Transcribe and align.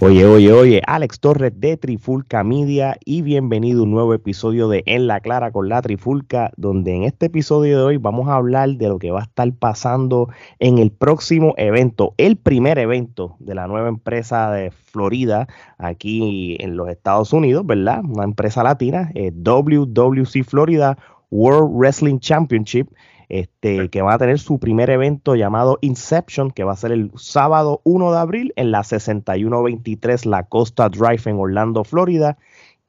Oye, 0.00 0.24
oye, 0.26 0.52
oye, 0.52 0.80
Alex 0.86 1.18
Torres 1.18 1.52
de 1.56 1.76
Trifulca 1.76 2.44
Media 2.44 2.96
y 3.04 3.22
bienvenido 3.22 3.80
a 3.80 3.82
un 3.82 3.90
nuevo 3.90 4.14
episodio 4.14 4.68
de 4.68 4.84
En 4.86 5.08
la 5.08 5.18
Clara 5.18 5.50
con 5.50 5.68
la 5.68 5.82
Trifulca, 5.82 6.52
donde 6.56 6.94
en 6.94 7.02
este 7.02 7.26
episodio 7.26 7.78
de 7.78 7.84
hoy 7.84 7.96
vamos 7.96 8.28
a 8.28 8.36
hablar 8.36 8.68
de 8.68 8.86
lo 8.86 9.00
que 9.00 9.10
va 9.10 9.18
a 9.18 9.24
estar 9.24 9.52
pasando 9.54 10.28
en 10.60 10.78
el 10.78 10.92
próximo 10.92 11.52
evento, 11.56 12.14
el 12.16 12.36
primer 12.36 12.78
evento 12.78 13.34
de 13.40 13.56
la 13.56 13.66
nueva 13.66 13.88
empresa 13.88 14.52
de 14.52 14.70
Florida 14.70 15.48
aquí 15.78 16.56
en 16.60 16.76
los 16.76 16.88
Estados 16.88 17.32
Unidos, 17.32 17.66
¿verdad? 17.66 18.00
Una 18.04 18.22
empresa 18.22 18.62
latina, 18.62 19.10
eh, 19.16 19.32
WWC 19.34 20.44
Florida 20.44 20.96
World 21.32 21.76
Wrestling 21.76 22.20
Championship 22.20 22.88
este, 23.28 23.88
que 23.90 24.02
va 24.02 24.14
a 24.14 24.18
tener 24.18 24.38
su 24.38 24.58
primer 24.58 24.90
evento 24.90 25.34
llamado 25.34 25.78
Inception, 25.82 26.50
que 26.50 26.64
va 26.64 26.72
a 26.72 26.76
ser 26.76 26.92
el 26.92 27.12
sábado 27.16 27.80
1 27.84 28.12
de 28.12 28.18
abril 28.18 28.52
en 28.56 28.70
la 28.70 28.84
6123 28.84 30.26
La 30.26 30.44
Costa 30.44 30.88
Drive 30.88 31.22
en 31.26 31.38
Orlando, 31.38 31.84
Florida. 31.84 32.38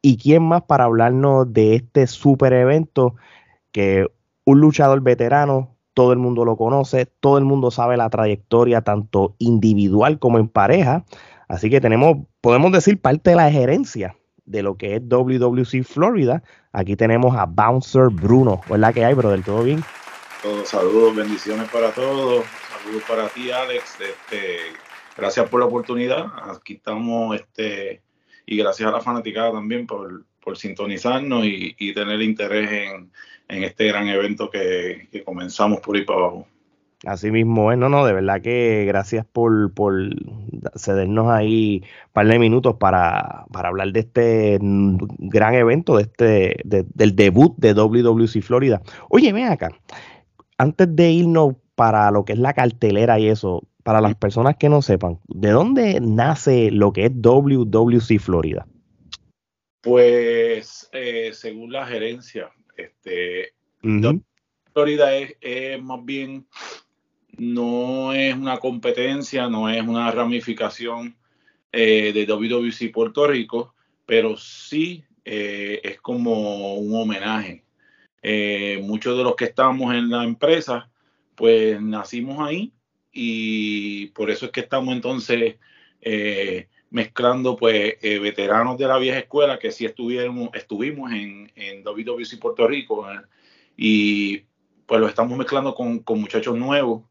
¿Y 0.02 0.18
quién 0.18 0.44
más 0.44 0.64
para 0.64 0.86
hablarnos 0.86 1.52
de 1.52 1.76
este 1.76 2.08
super 2.08 2.54
evento 2.54 3.16
que 3.72 4.08
un 4.46 4.62
luchador 4.62 5.02
veterano, 5.02 5.76
todo 5.94 6.14
el 6.14 6.20
mundo 6.20 6.46
lo 6.46 6.56
conoce, 6.56 7.06
todo 7.06 7.38
el 7.38 7.44
mundo 7.44 7.72
sabe 7.72 7.98
la 7.98 8.10
trayectoria 8.10 8.82
tanto 8.82 9.36
individual 9.38 10.20
como 10.20 10.40
en 10.40 10.48
pareja. 10.48 11.04
Así 11.48 11.70
que 11.70 11.82
tenemos, 11.82 12.18
podemos 12.42 12.72
decir, 12.72 13.02
parte 13.02 13.32
de 13.32 13.36
la 13.36 13.52
gerencia 13.52 14.16
de 14.46 14.64
lo 14.64 14.78
que 14.78 14.96
es 14.96 15.02
WWC 15.08 15.84
Florida. 15.84 16.44
Aquí 16.72 16.96
tenemos 16.96 17.36
a 17.36 17.46
Bouncer 17.46 18.10
Bruno. 18.10 18.62
¿Verdad 18.70 18.94
que 18.94 19.06
hay, 19.06 19.14
brother? 19.14 19.44
¿Todo 19.44 19.64
bien? 19.64 19.84
Todos 20.42 20.70
saludos, 20.70 21.18
bendiciones 21.18 21.70
para 21.70 21.92
todos. 21.92 22.46
Saludos 22.82 23.04
para 23.06 23.28
ti, 23.28 23.52
Alex. 23.52 23.98
Este, 24.00 24.58
gracias 25.18 25.50
por 25.50 25.60
la 25.60 25.66
oportunidad. 25.66 26.28
Aquí 26.56 26.76
estamos, 26.76 27.36
este, 27.36 28.02
y 28.46 28.56
gracias 28.56 28.88
a 28.88 28.92
la 28.94 29.02
fanaticada 29.02 29.52
también 29.52 29.86
por, 29.86 30.24
por 30.42 30.58
sintonizarnos 30.58 31.44
y, 31.46 31.94
tener 31.94 32.22
interés 32.22 32.70
en, 32.72 33.64
este 33.64 33.88
gran 33.88 34.08
evento 34.08 34.50
que, 34.50 35.10
comenzamos 35.26 35.82
por 35.82 35.98
ahí 35.98 36.06
para 36.06 36.20
abajo. 36.20 36.48
Así 37.06 37.32
mismo, 37.32 37.72
¿eh? 37.72 37.78
no, 37.78 37.90
no, 37.90 38.06
de 38.06 38.14
verdad 38.14 38.42
que 38.42 38.86
gracias 38.86 39.26
por, 39.26 39.74
por 39.74 39.94
cedernos 40.78 41.30
ahí 41.30 41.82
un 42.08 42.14
par 42.14 42.28
de 42.28 42.40
minutos 42.40 42.76
para, 42.78 43.46
hablar 43.54 43.92
de 43.92 44.00
este 44.02 44.60
gran 44.62 45.54
evento, 45.54 45.98
de 45.98 46.04
este, 46.04 46.62
del 46.64 47.16
debut 47.16 47.56
de 47.58 47.74
WWC 47.74 48.42
Florida. 48.42 48.82
Oye, 49.10 49.32
ven 49.34 49.48
acá, 49.48 49.70
antes 50.60 50.94
de 50.94 51.10
irnos 51.10 51.56
para 51.76 52.12
lo 52.12 52.26
que 52.26 52.34
es 52.34 52.40
la 52.40 52.54
cartelera 52.54 53.18
y 53.18 53.30
eso, 53.30 53.64
para 53.84 54.02
las 54.02 54.16
personas 54.16 54.58
que 54.58 54.70
no 54.70 54.82
sepan, 54.82 55.20
¿de 55.28 55.50
dónde 55.50 56.00
nace 56.02 56.70
lo 56.70 56.92
que 56.92 57.06
es 57.06 57.12
WWC 57.16 58.20
Florida? 58.20 58.68
Pues 59.82 60.90
eh, 60.92 61.32
según 61.34 61.72
la 61.72 61.88
gerencia, 61.88 62.52
este, 62.76 63.54
Florida 64.74 65.16
es, 65.16 65.82
más 65.82 66.04
bien, 66.04 66.46
no 67.38 68.12
es 68.14 68.36
una 68.36 68.58
competencia, 68.58 69.48
no 69.48 69.70
es 69.70 69.82
una 69.82 70.12
ramificación 70.12 71.16
eh, 71.72 72.12
de 72.14 72.26
WWC 72.26 72.92
Puerto 72.92 73.26
Rico, 73.26 73.74
pero 74.06 74.36
sí 74.36 75.06
eh, 75.24 75.80
es 75.84 76.02
como 76.02 76.76
un 76.76 76.94
homenaje 76.94 77.64
eh, 78.22 78.80
muchos 78.84 79.18
de 79.18 79.24
los 79.24 79.36
que 79.36 79.46
estamos 79.46 79.94
en 79.94 80.10
la 80.10 80.24
empresa, 80.24 80.90
pues 81.36 81.82
nacimos 81.82 82.40
ahí 82.40 82.74
y 83.12 84.08
por 84.08 84.30
eso 84.30 84.46
es 84.46 84.52
que 84.52 84.60
estamos 84.62 84.94
entonces 84.94 85.56
eh, 86.02 86.68
mezclando 86.90 87.56
pues 87.56 87.96
eh, 88.02 88.20
veteranos 88.20 88.78
de 88.78 88.88
la 88.88 88.98
vieja 88.98 89.20
escuela 89.20 89.60
que 89.60 89.72
sí 89.72 89.86
estuvimos, 89.86 90.50
estuvimos 90.54 91.12
en, 91.12 91.52
en 91.56 91.84
WWC 91.84 92.40
Puerto 92.40 92.68
Rico 92.68 93.08
y 93.78 94.44
pues 94.86 95.00
lo 95.00 95.08
estamos 95.08 95.38
mezclando 95.38 95.74
con, 95.74 96.04
muchachos 96.20 96.58
nuevos 96.58 97.04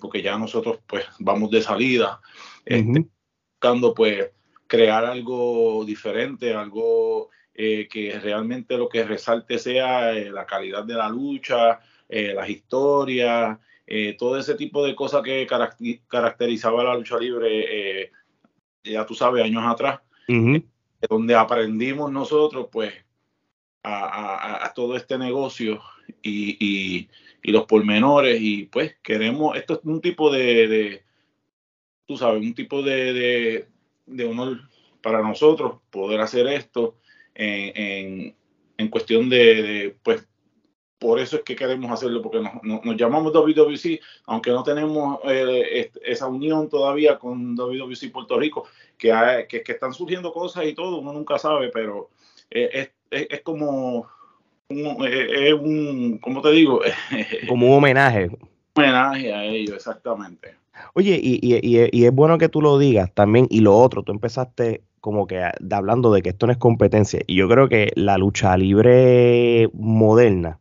porque 0.00 0.22
ya 0.22 0.38
nosotros 0.38 0.78
pues 0.86 1.04
vamos 1.18 1.50
de 1.50 1.60
salida 1.60 2.20
este, 2.64 3.04
buscando 3.52 3.94
pues 3.94 4.30
crear 4.70 5.04
algo 5.04 5.84
diferente, 5.84 6.54
algo 6.54 7.30
eh, 7.62 7.88
que 7.88 8.18
realmente 8.18 8.78
lo 8.78 8.88
que 8.88 9.04
resalte 9.04 9.58
sea 9.58 10.16
eh, 10.16 10.30
la 10.30 10.46
calidad 10.46 10.82
de 10.82 10.94
la 10.94 11.10
lucha, 11.10 11.78
eh, 12.08 12.32
las 12.32 12.48
historias, 12.48 13.58
todo 14.16 14.38
ese 14.38 14.54
tipo 14.54 14.82
de 14.82 14.94
cosas 14.94 15.22
que 15.22 15.46
caracterizaba 16.08 16.84
la 16.84 16.94
lucha 16.94 17.18
libre, 17.18 18.10
ya 18.84 19.04
tú 19.04 19.14
sabes, 19.14 19.44
años 19.44 19.64
atrás, 19.66 20.00
donde 21.08 21.34
aprendimos 21.34 22.10
nosotros, 22.10 22.68
pues, 22.70 22.94
a, 23.82 24.72
todo 24.76 24.96
este 24.96 25.18
negocio 25.18 25.82
y, 26.22 27.08
los 27.42 27.64
pormenores, 27.66 28.40
y 28.40 28.66
pues 28.66 28.96
queremos, 29.02 29.56
esto 29.56 29.74
es 29.74 29.80
un 29.82 30.00
tipo 30.00 30.30
de, 30.32 31.02
tú 32.06 32.16
sabes, 32.16 32.40
un 32.40 32.54
tipo 32.54 32.80
de, 32.80 33.66
de 34.06 34.24
honor 34.24 34.60
para 35.02 35.20
nosotros 35.20 35.80
poder 35.90 36.20
hacer 36.20 36.46
esto 36.46 36.99
en, 37.40 38.34
en, 38.76 38.88
cuestión 38.88 39.28
de, 39.28 39.96
pues, 40.02 40.26
por 41.00 41.18
eso 41.18 41.36
es 41.36 41.42
que 41.42 41.56
queremos 41.56 41.90
hacerlo, 41.90 42.20
porque 42.20 42.40
nos, 42.40 42.84
nos, 42.84 42.96
llamamos 42.96 43.32
WWC, 43.32 44.00
aunque 44.26 44.50
no 44.50 44.62
tenemos 44.62 45.18
eh, 45.24 45.90
esa 46.04 46.26
unión 46.26 46.68
todavía 46.68 47.18
con 47.18 47.56
WWC 47.56 48.12
Puerto 48.12 48.38
Rico, 48.38 48.66
que, 48.98 49.46
que, 49.48 49.72
están 49.72 49.94
surgiendo 49.94 50.30
cosas 50.30 50.66
y 50.66 50.74
todo, 50.74 50.98
uno 50.98 51.14
nunca 51.14 51.38
sabe, 51.38 51.70
pero 51.72 52.10
eh, 52.50 52.92
es, 53.10 53.28
es, 53.30 53.40
como 53.40 54.06
un, 54.68 55.06
eh, 55.06 55.48
es 55.48 55.54
un, 55.54 56.18
¿cómo 56.18 56.42
te 56.42 56.50
digo? 56.50 56.82
como 57.48 57.68
un 57.68 57.78
homenaje. 57.78 58.26
Un 58.26 58.38
homenaje 58.76 59.32
a 59.32 59.44
ellos, 59.46 59.76
exactamente. 59.76 60.54
Oye, 60.92 61.18
y, 61.22 61.40
y, 61.42 61.88
y, 61.92 62.04
es 62.04 62.12
bueno 62.12 62.36
que 62.36 62.50
tú 62.50 62.60
lo 62.60 62.78
digas 62.78 63.10
también, 63.14 63.46
y 63.48 63.60
lo 63.60 63.74
otro, 63.74 64.02
tú 64.02 64.12
empezaste 64.12 64.82
como 65.00 65.26
que 65.26 65.42
hablando 65.70 66.12
de 66.12 66.22
que 66.22 66.30
esto 66.30 66.46
no 66.46 66.52
es 66.52 66.58
competencia. 66.58 67.20
Y 67.26 67.36
yo 67.36 67.48
creo 67.48 67.68
que 67.68 67.92
la 67.94 68.18
lucha 68.18 68.56
libre 68.56 69.70
moderna 69.72 70.60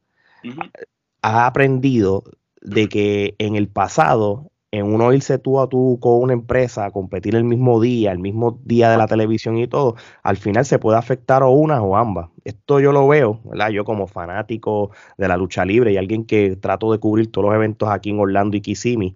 ha 1.21 1.45
aprendido 1.45 2.23
de 2.61 2.87
que 2.87 3.35
en 3.37 3.55
el 3.55 3.67
pasado, 3.67 4.51
en 4.71 4.85
uno 4.93 5.11
irse 5.13 5.39
tú 5.39 5.59
a 5.59 5.67
tú 5.67 5.97
con 5.99 6.21
una 6.21 6.33
empresa 6.33 6.85
a 6.85 6.91
competir 6.91 7.35
el 7.35 7.43
mismo 7.43 7.81
día, 7.81 8.11
el 8.11 8.19
mismo 8.19 8.59
día 8.63 8.91
de 8.91 8.97
la 8.97 9.07
televisión 9.07 9.57
y 9.57 9.67
todo, 9.67 9.95
al 10.23 10.37
final 10.37 10.65
se 10.65 10.79
puede 10.79 10.97
afectar 10.97 11.43
o 11.43 11.51
una 11.51 11.81
o 11.81 11.97
ambas. 11.97 12.29
Esto 12.43 12.79
yo 12.79 12.91
lo 12.91 13.07
veo, 13.07 13.39
¿verdad? 13.45 13.69
Yo 13.69 13.83
como 13.83 14.07
fanático 14.07 14.91
de 15.17 15.27
la 15.27 15.37
lucha 15.37 15.65
libre 15.65 15.91
y 15.91 15.97
alguien 15.97 16.25
que 16.25 16.55
trato 16.55 16.91
de 16.91 16.99
cubrir 16.99 17.31
todos 17.31 17.47
los 17.47 17.55
eventos 17.55 17.89
aquí 17.89 18.11
en 18.11 18.19
Orlando 18.19 18.55
y 18.57 18.61
Kissimmee, 18.61 19.15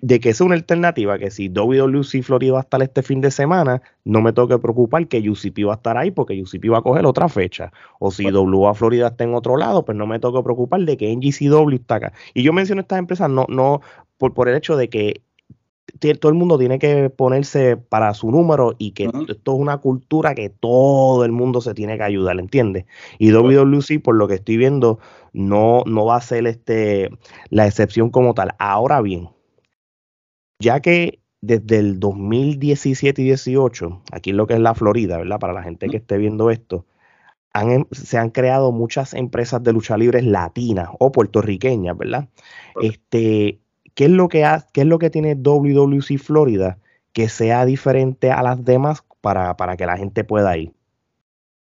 de 0.00 0.20
que 0.20 0.30
es 0.30 0.40
una 0.40 0.54
alternativa 0.54 1.18
que 1.18 1.30
si 1.30 1.48
WWC 1.48 2.22
Florida 2.22 2.52
va 2.52 2.58
a 2.60 2.62
estar 2.62 2.82
este 2.82 3.02
fin 3.02 3.20
de 3.20 3.30
semana, 3.30 3.82
no 4.04 4.20
me 4.20 4.32
tengo 4.32 4.48
que 4.48 4.58
preocupar 4.58 5.06
que 5.08 5.28
UCP 5.28 5.66
va 5.66 5.72
a 5.72 5.76
estar 5.76 5.96
ahí 5.96 6.10
porque 6.10 6.40
UCP 6.40 6.70
va 6.72 6.78
a 6.78 6.82
coger 6.82 7.04
otra 7.06 7.28
fecha. 7.28 7.72
O 7.98 8.10
si 8.10 8.30
WA 8.30 8.74
Florida 8.74 9.08
está 9.08 9.24
en 9.24 9.34
otro 9.34 9.56
lado, 9.56 9.84
pues 9.84 9.98
no 9.98 10.06
me 10.06 10.18
tengo 10.20 10.38
que 10.38 10.44
preocupar 10.44 10.80
de 10.82 10.96
que 10.96 11.14
NGCW 11.14 11.74
está 11.74 11.96
acá. 11.96 12.12
Y 12.34 12.42
yo 12.42 12.52
menciono 12.52 12.80
estas 12.80 12.98
empresas 12.98 13.28
no, 13.28 13.46
no 13.48 13.80
por, 14.18 14.34
por 14.34 14.48
el 14.48 14.56
hecho 14.56 14.76
de 14.76 14.88
que 14.88 15.22
todo 16.20 16.30
el 16.30 16.38
mundo 16.38 16.58
tiene 16.58 16.78
que 16.78 17.10
ponerse 17.10 17.76
para 17.76 18.12
su 18.14 18.30
número 18.30 18.74
y 18.78 18.92
que 18.92 19.04
esto 19.04 19.54
es 19.54 19.58
una 19.58 19.78
cultura 19.78 20.34
que 20.34 20.50
todo 20.50 21.24
el 21.24 21.32
mundo 21.32 21.60
se 21.60 21.74
tiene 21.74 21.96
que 21.96 22.02
ayudar, 22.02 22.38
¿entiendes? 22.38 22.84
Y 23.18 23.32
WWC, 23.32 24.02
por 24.02 24.16
lo 24.16 24.28
que 24.28 24.34
estoy 24.34 24.56
viendo, 24.56 24.98
no, 25.32 25.82
no 25.86 26.04
va 26.04 26.16
a 26.16 26.20
ser 26.20 26.46
este, 26.46 27.10
la 27.50 27.66
excepción 27.66 28.10
como 28.10 28.34
tal. 28.34 28.54
Ahora 28.58 29.00
bien, 29.00 29.28
ya 30.58 30.80
que 30.80 31.20
desde 31.40 31.78
el 31.78 32.00
2017 32.00 33.22
y 33.22 33.24
18, 33.26 34.02
aquí 34.12 34.30
en 34.30 34.36
lo 34.36 34.46
que 34.46 34.54
es 34.54 34.60
la 34.60 34.74
Florida, 34.74 35.18
¿verdad? 35.18 35.38
Para 35.38 35.52
la 35.52 35.62
gente 35.62 35.88
que 35.88 35.98
esté 35.98 36.18
viendo 36.18 36.50
esto, 36.50 36.86
em, 37.54 37.84
se 37.92 38.18
han 38.18 38.30
creado 38.30 38.72
muchas 38.72 39.14
empresas 39.14 39.62
de 39.62 39.72
lucha 39.72 39.96
libre 39.96 40.22
latinas 40.22 40.88
o 40.98 41.12
puertorriqueñas, 41.12 41.96
¿verdad? 41.96 42.28
Este, 42.80 43.60
¿qué 43.94 44.04
es 44.04 44.10
lo 44.10 44.28
que 44.28 44.44
qué 44.72 44.82
es 44.82 44.86
lo 44.86 44.98
que 44.98 45.10
tiene 45.10 45.34
WWC 45.36 46.18
Florida 46.18 46.78
que 47.12 47.28
sea 47.28 47.64
diferente 47.64 48.30
a 48.30 48.42
las 48.42 48.64
demás 48.64 49.04
para, 49.20 49.56
para 49.56 49.76
que 49.76 49.86
la 49.86 49.96
gente 49.96 50.24
pueda 50.24 50.56
ir? 50.56 50.72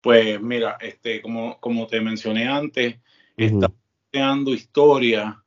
Pues 0.02 0.42
mira, 0.42 0.78
este, 0.80 1.22
como, 1.22 1.60
como 1.60 1.88
te 1.88 2.00
mencioné 2.02 2.48
antes, 2.48 2.98
estamos 3.36 3.78
creando 4.12 4.54
historia 4.54 5.44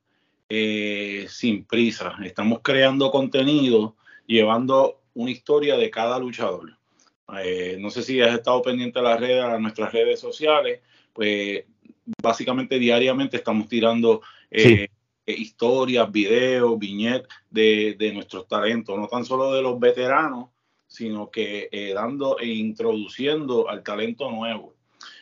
eh, 0.54 1.28
sin 1.30 1.64
prisa. 1.64 2.14
Estamos 2.22 2.60
creando 2.62 3.10
contenido, 3.10 3.96
llevando 4.26 5.00
una 5.14 5.30
historia 5.30 5.78
de 5.78 5.88
cada 5.88 6.18
luchador. 6.18 6.76
Eh, 7.42 7.78
no 7.80 7.88
sé 7.88 8.02
si 8.02 8.20
has 8.20 8.34
estado 8.34 8.60
pendiente 8.60 8.98
de 8.98 9.04
las 9.06 9.18
redes, 9.18 9.42
a 9.42 9.58
nuestras 9.58 9.90
redes 9.94 10.20
sociales, 10.20 10.80
pues 11.14 11.64
básicamente 12.22 12.78
diariamente 12.78 13.38
estamos 13.38 13.66
tirando 13.66 14.20
eh, 14.50 14.88
historias, 15.24 16.12
videos, 16.12 16.78
viñetas 16.78 17.34
de, 17.48 17.96
de, 17.98 18.12
nuestros 18.12 18.46
talentos, 18.46 18.98
no 18.98 19.08
tan 19.08 19.24
solo 19.24 19.54
de 19.54 19.62
los 19.62 19.80
veteranos, 19.80 20.50
sino 20.86 21.30
que 21.30 21.70
dando 21.94 22.38
e 22.38 22.48
introduciendo 22.48 23.70
al 23.70 23.82
talento 23.82 24.30
nuevo. 24.30 24.74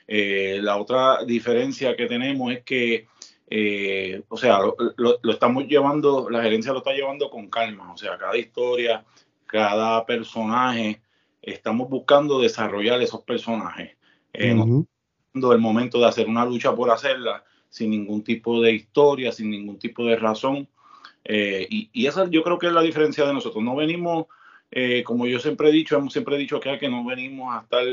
la 0.09 0.77
otra 0.77 1.25
diferencia 1.25 1.95
que 1.95 2.07
tenemos 2.07 2.53
es 2.53 2.65
que 2.65 3.07
eh, 3.53 4.23
o 4.29 4.37
sea, 4.37 4.61
lo, 4.97 5.19
estamos 5.33 5.67
llevando, 5.67 6.31
la 6.31 6.43
gerencia 6.43 6.73
lo 6.73 6.79
está 6.79 6.93
llevando 6.93 7.29
con 7.29 7.51
calma, 7.51 7.93
o 7.93 7.97
sea, 7.97 8.17
cada 8.17 8.37
historia, 8.37 9.05
cada 9.47 10.07
personaje, 10.07 11.03
estamos 11.43 11.91
buscando 11.91 12.41
desarrollar 12.41 13.03
esos 13.03 13.23
personajes. 13.23 13.97
Eh, 14.33 14.51
el 15.35 15.59
momento 15.59 15.99
de 15.99 16.07
hacer 16.07 16.29
una 16.29 16.45
lucha 16.45 16.75
por 16.75 16.91
hacerla, 16.91 17.45
sin 17.69 17.91
ningún 17.91 18.23
tipo 18.23 18.61
de 18.61 18.73
historia, 18.73 19.33
sin 19.33 19.51
ningún 19.51 19.79
tipo 19.79 20.05
de 20.05 20.17
razón. 20.17 20.69
Eh, 21.25 21.67
y, 21.69 21.91
y, 21.93 22.07
esa 22.07 22.29
yo 22.31 22.43
creo 22.43 22.59
que 22.59 22.69
es 22.69 22.73
la 22.73 22.83
diferencia 22.83 23.25
de 23.27 23.35
nosotros. 23.35 23.63
No 23.65 23.75
venimos, 23.75 24.27
eh, 24.71 25.03
como 25.03 25.27
yo 25.27 25.41
siempre 25.41 25.69
he 25.69 25.73
dicho, 25.73 25.97
hemos 25.97 26.13
siempre 26.13 26.37
dicho 26.37 26.61
que, 26.61 26.79
que 26.79 26.89
no 26.89 27.05
venimos 27.05 27.55
a 27.55 27.63
estar 27.63 27.85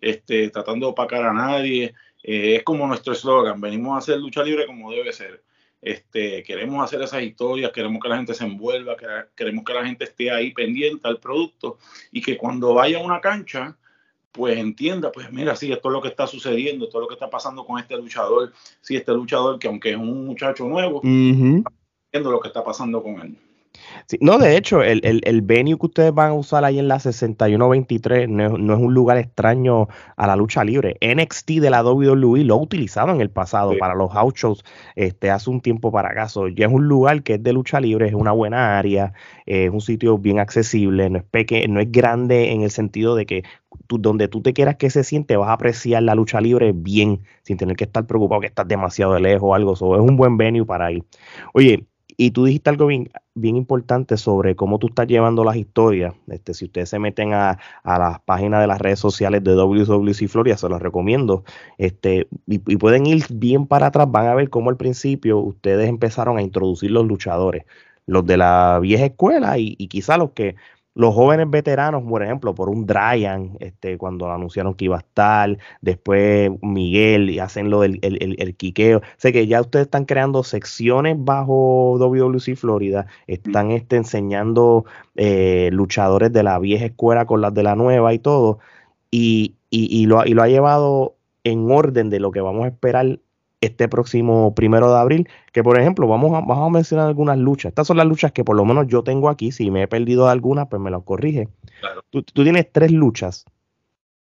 este, 0.00 0.50
tratando 0.50 0.86
de 0.86 0.92
opacar 0.92 1.24
a 1.24 1.32
nadie, 1.32 1.94
eh, 2.24 2.56
es 2.56 2.62
como 2.62 2.86
nuestro 2.86 3.12
eslogan, 3.12 3.60
venimos 3.60 3.94
a 3.94 3.98
hacer 3.98 4.18
lucha 4.18 4.42
libre 4.42 4.66
como 4.66 4.90
debe 4.90 5.12
ser. 5.12 5.42
Este, 5.82 6.42
queremos 6.42 6.82
hacer 6.82 7.02
esas 7.02 7.22
historias, 7.22 7.70
queremos 7.70 8.02
que 8.02 8.08
la 8.08 8.16
gente 8.16 8.32
se 8.32 8.44
envuelva, 8.44 8.96
queremos 9.36 9.64
que 9.64 9.74
la 9.74 9.84
gente 9.84 10.04
esté 10.04 10.30
ahí 10.30 10.54
pendiente 10.54 11.06
al 11.06 11.20
producto 11.20 11.76
y 12.10 12.22
que 12.22 12.38
cuando 12.38 12.72
vaya 12.72 12.98
a 12.98 13.02
una 13.02 13.20
cancha, 13.20 13.76
pues 14.32 14.56
entienda, 14.56 15.12
pues 15.12 15.30
mira, 15.30 15.54
sí, 15.54 15.70
esto 15.70 15.90
es 15.90 15.92
lo 15.92 16.00
que 16.00 16.08
está 16.08 16.26
sucediendo, 16.26 16.86
esto 16.86 16.98
es 16.98 17.02
lo 17.02 17.08
que 17.08 17.14
está 17.14 17.28
pasando 17.28 17.66
con 17.66 17.78
este 17.78 17.94
luchador, 17.98 18.54
sí, 18.80 18.96
este 18.96 19.12
luchador 19.12 19.58
que 19.58 19.68
aunque 19.68 19.90
es 19.90 19.96
un 19.96 20.24
muchacho 20.24 20.66
nuevo, 20.66 21.02
viendo 21.02 22.30
lo 22.30 22.40
que 22.40 22.48
está 22.48 22.64
pasando 22.64 23.02
con 23.02 23.20
él 23.20 23.36
no, 24.20 24.38
de 24.38 24.56
hecho, 24.56 24.82
el, 24.82 25.00
el, 25.02 25.42
venue 25.42 25.78
que 25.78 25.86
ustedes 25.86 26.14
van 26.14 26.30
a 26.30 26.34
usar 26.34 26.64
ahí 26.64 26.78
en 26.78 26.88
la 26.88 26.98
6123 26.98 28.28
no, 28.28 28.58
no, 28.58 28.74
es 28.74 28.80
un 28.80 28.94
lugar 28.94 29.18
extraño 29.18 29.88
a 30.16 30.26
la 30.26 30.36
lucha 30.36 30.64
libre. 30.64 30.96
NXT 31.00 31.50
de 31.60 31.70
la 31.70 31.82
WWE 31.84 32.44
lo 32.44 32.54
ha 32.54 32.58
utilizado 32.58 33.12
en 33.12 33.20
el 33.20 33.30
pasado 33.30 33.72
para 33.78 33.94
los 33.94 34.12
house 34.12 34.34
shows 34.34 34.64
este, 34.96 35.30
hace 35.30 35.50
un 35.50 35.60
tiempo 35.60 35.92
para 35.92 36.10
acá. 36.10 36.26
ya 36.54 36.66
es 36.66 36.72
un 36.72 36.86
lugar 36.86 37.22
que 37.22 37.34
es 37.34 37.42
de 37.42 37.52
lucha 37.52 37.80
libre, 37.80 38.08
es 38.08 38.14
una 38.14 38.32
buena 38.32 38.78
área, 38.78 39.12
es 39.46 39.70
un 39.70 39.80
sitio 39.80 40.18
bien 40.18 40.38
accesible, 40.38 41.08
no 41.10 41.18
es, 41.18 41.24
peque 41.24 41.66
no 41.68 41.80
es 41.80 41.90
grande 41.90 42.52
en 42.52 42.62
el 42.62 42.70
sentido 42.70 43.14
de 43.16 43.26
que 43.26 43.44
tú, 43.86 43.98
donde 43.98 44.28
tú 44.28 44.42
te 44.42 44.52
quieras 44.52 44.76
que 44.76 44.90
se 44.90 45.04
siente, 45.04 45.36
vas 45.36 45.48
a 45.48 45.54
apreciar 45.54 46.02
la 46.02 46.14
lucha 46.14 46.40
libre 46.40 46.72
bien, 46.74 47.22
sin 47.42 47.56
tener 47.56 47.76
que 47.76 47.84
estar 47.84 48.06
preocupado 48.06 48.40
que 48.40 48.46
estás 48.46 48.68
demasiado 48.68 49.14
de 49.14 49.20
lejos 49.20 49.48
o 49.50 49.54
algo. 49.54 49.76
So, 49.76 49.94
es 49.96 50.00
un 50.00 50.16
buen 50.16 50.36
venue 50.36 50.64
para 50.64 50.92
ir. 50.92 51.04
Oye, 51.52 51.86
y 52.16 52.30
tú 52.30 52.44
dijiste 52.44 52.70
algo 52.70 52.86
bien, 52.86 53.10
bien 53.34 53.56
importante 53.56 54.16
sobre 54.16 54.56
cómo 54.56 54.78
tú 54.78 54.88
estás 54.88 55.06
llevando 55.06 55.44
las 55.44 55.56
historias. 55.56 56.14
Este, 56.28 56.54
si 56.54 56.66
ustedes 56.66 56.88
se 56.88 56.98
meten 56.98 57.32
a, 57.34 57.58
a 57.82 57.98
las 57.98 58.20
páginas 58.20 58.60
de 58.60 58.66
las 58.66 58.80
redes 58.80 58.98
sociales 58.98 59.42
de 59.44 59.54
WWC 59.54 60.28
Florida, 60.28 60.56
se 60.56 60.68
los 60.68 60.80
recomiendo. 60.80 61.44
Este, 61.78 62.28
y, 62.46 62.58
pueden 62.58 63.06
ir 63.06 63.24
bien 63.30 63.66
para 63.66 63.86
atrás, 63.86 64.10
van 64.10 64.26
a 64.26 64.34
ver 64.34 64.50
cómo 64.50 64.70
al 64.70 64.76
principio 64.76 65.38
ustedes 65.38 65.88
empezaron 65.88 66.38
a 66.38 66.42
introducir 66.42 66.90
los 66.90 67.06
luchadores, 67.06 67.64
los 68.06 68.24
de 68.26 68.36
la 68.36 68.78
vieja 68.80 69.06
escuela 69.06 69.58
y, 69.58 69.74
y 69.78 69.88
quizá 69.88 70.16
los 70.16 70.30
que 70.32 70.56
los 70.94 71.14
jóvenes 71.14 71.50
veteranos, 71.50 72.04
por 72.04 72.22
ejemplo, 72.22 72.54
por 72.54 72.68
un 72.68 72.86
Dryan, 72.86 73.56
este, 73.60 73.98
cuando 73.98 74.30
anunciaron 74.30 74.74
que 74.74 74.86
iba 74.86 74.96
a 74.96 75.00
estar, 75.00 75.58
después 75.80 76.52
Miguel 76.62 77.30
y 77.30 77.40
hacen 77.40 77.68
lo 77.70 77.80
del 77.80 77.98
el, 78.02 78.36
el, 78.38 78.56
quiqueo. 78.56 79.02
Sé 79.16 79.32
que 79.32 79.46
ya 79.46 79.60
ustedes 79.60 79.86
están 79.86 80.04
creando 80.04 80.44
secciones 80.44 81.16
bajo 81.18 81.96
WWC 81.98 82.54
Florida, 82.56 83.06
están 83.26 83.72
este, 83.72 83.96
enseñando 83.96 84.84
eh, 85.16 85.70
luchadores 85.72 86.32
de 86.32 86.44
la 86.44 86.58
vieja 86.60 86.86
escuela 86.86 87.26
con 87.26 87.40
las 87.40 87.52
de 87.54 87.64
la 87.64 87.74
nueva 87.74 88.14
y 88.14 88.20
todo, 88.20 88.60
y, 89.10 89.56
y, 89.70 90.06
lo, 90.06 90.24
y 90.24 90.34
lo 90.34 90.42
ha 90.42 90.48
llevado 90.48 91.16
en 91.44 91.70
orden 91.70 92.10
de 92.10 92.20
lo 92.20 92.30
que 92.30 92.40
vamos 92.40 92.64
a 92.64 92.68
esperar 92.68 93.18
este 93.64 93.88
próximo 93.88 94.54
primero 94.54 94.90
de 94.92 94.98
abril, 94.98 95.28
que 95.52 95.62
por 95.62 95.78
ejemplo, 95.78 96.06
vamos 96.06 96.32
a, 96.32 96.40
vamos 96.40 96.66
a 96.66 96.70
mencionar 96.70 97.06
algunas 97.06 97.38
luchas. 97.38 97.70
Estas 97.70 97.86
son 97.86 97.96
las 97.96 98.06
luchas 98.06 98.32
que 98.32 98.44
por 98.44 98.56
lo 98.56 98.64
menos 98.64 98.86
yo 98.86 99.02
tengo 99.02 99.28
aquí. 99.28 99.52
Si 99.52 99.70
me 99.70 99.82
he 99.82 99.88
perdido 99.88 100.28
alguna, 100.28 100.68
pues 100.68 100.80
me 100.80 100.90
lo 100.90 101.02
corrige. 101.04 101.48
Tú, 102.10 102.22
tienes 102.22 102.70
tres 102.72 102.92
luchas 102.92 103.44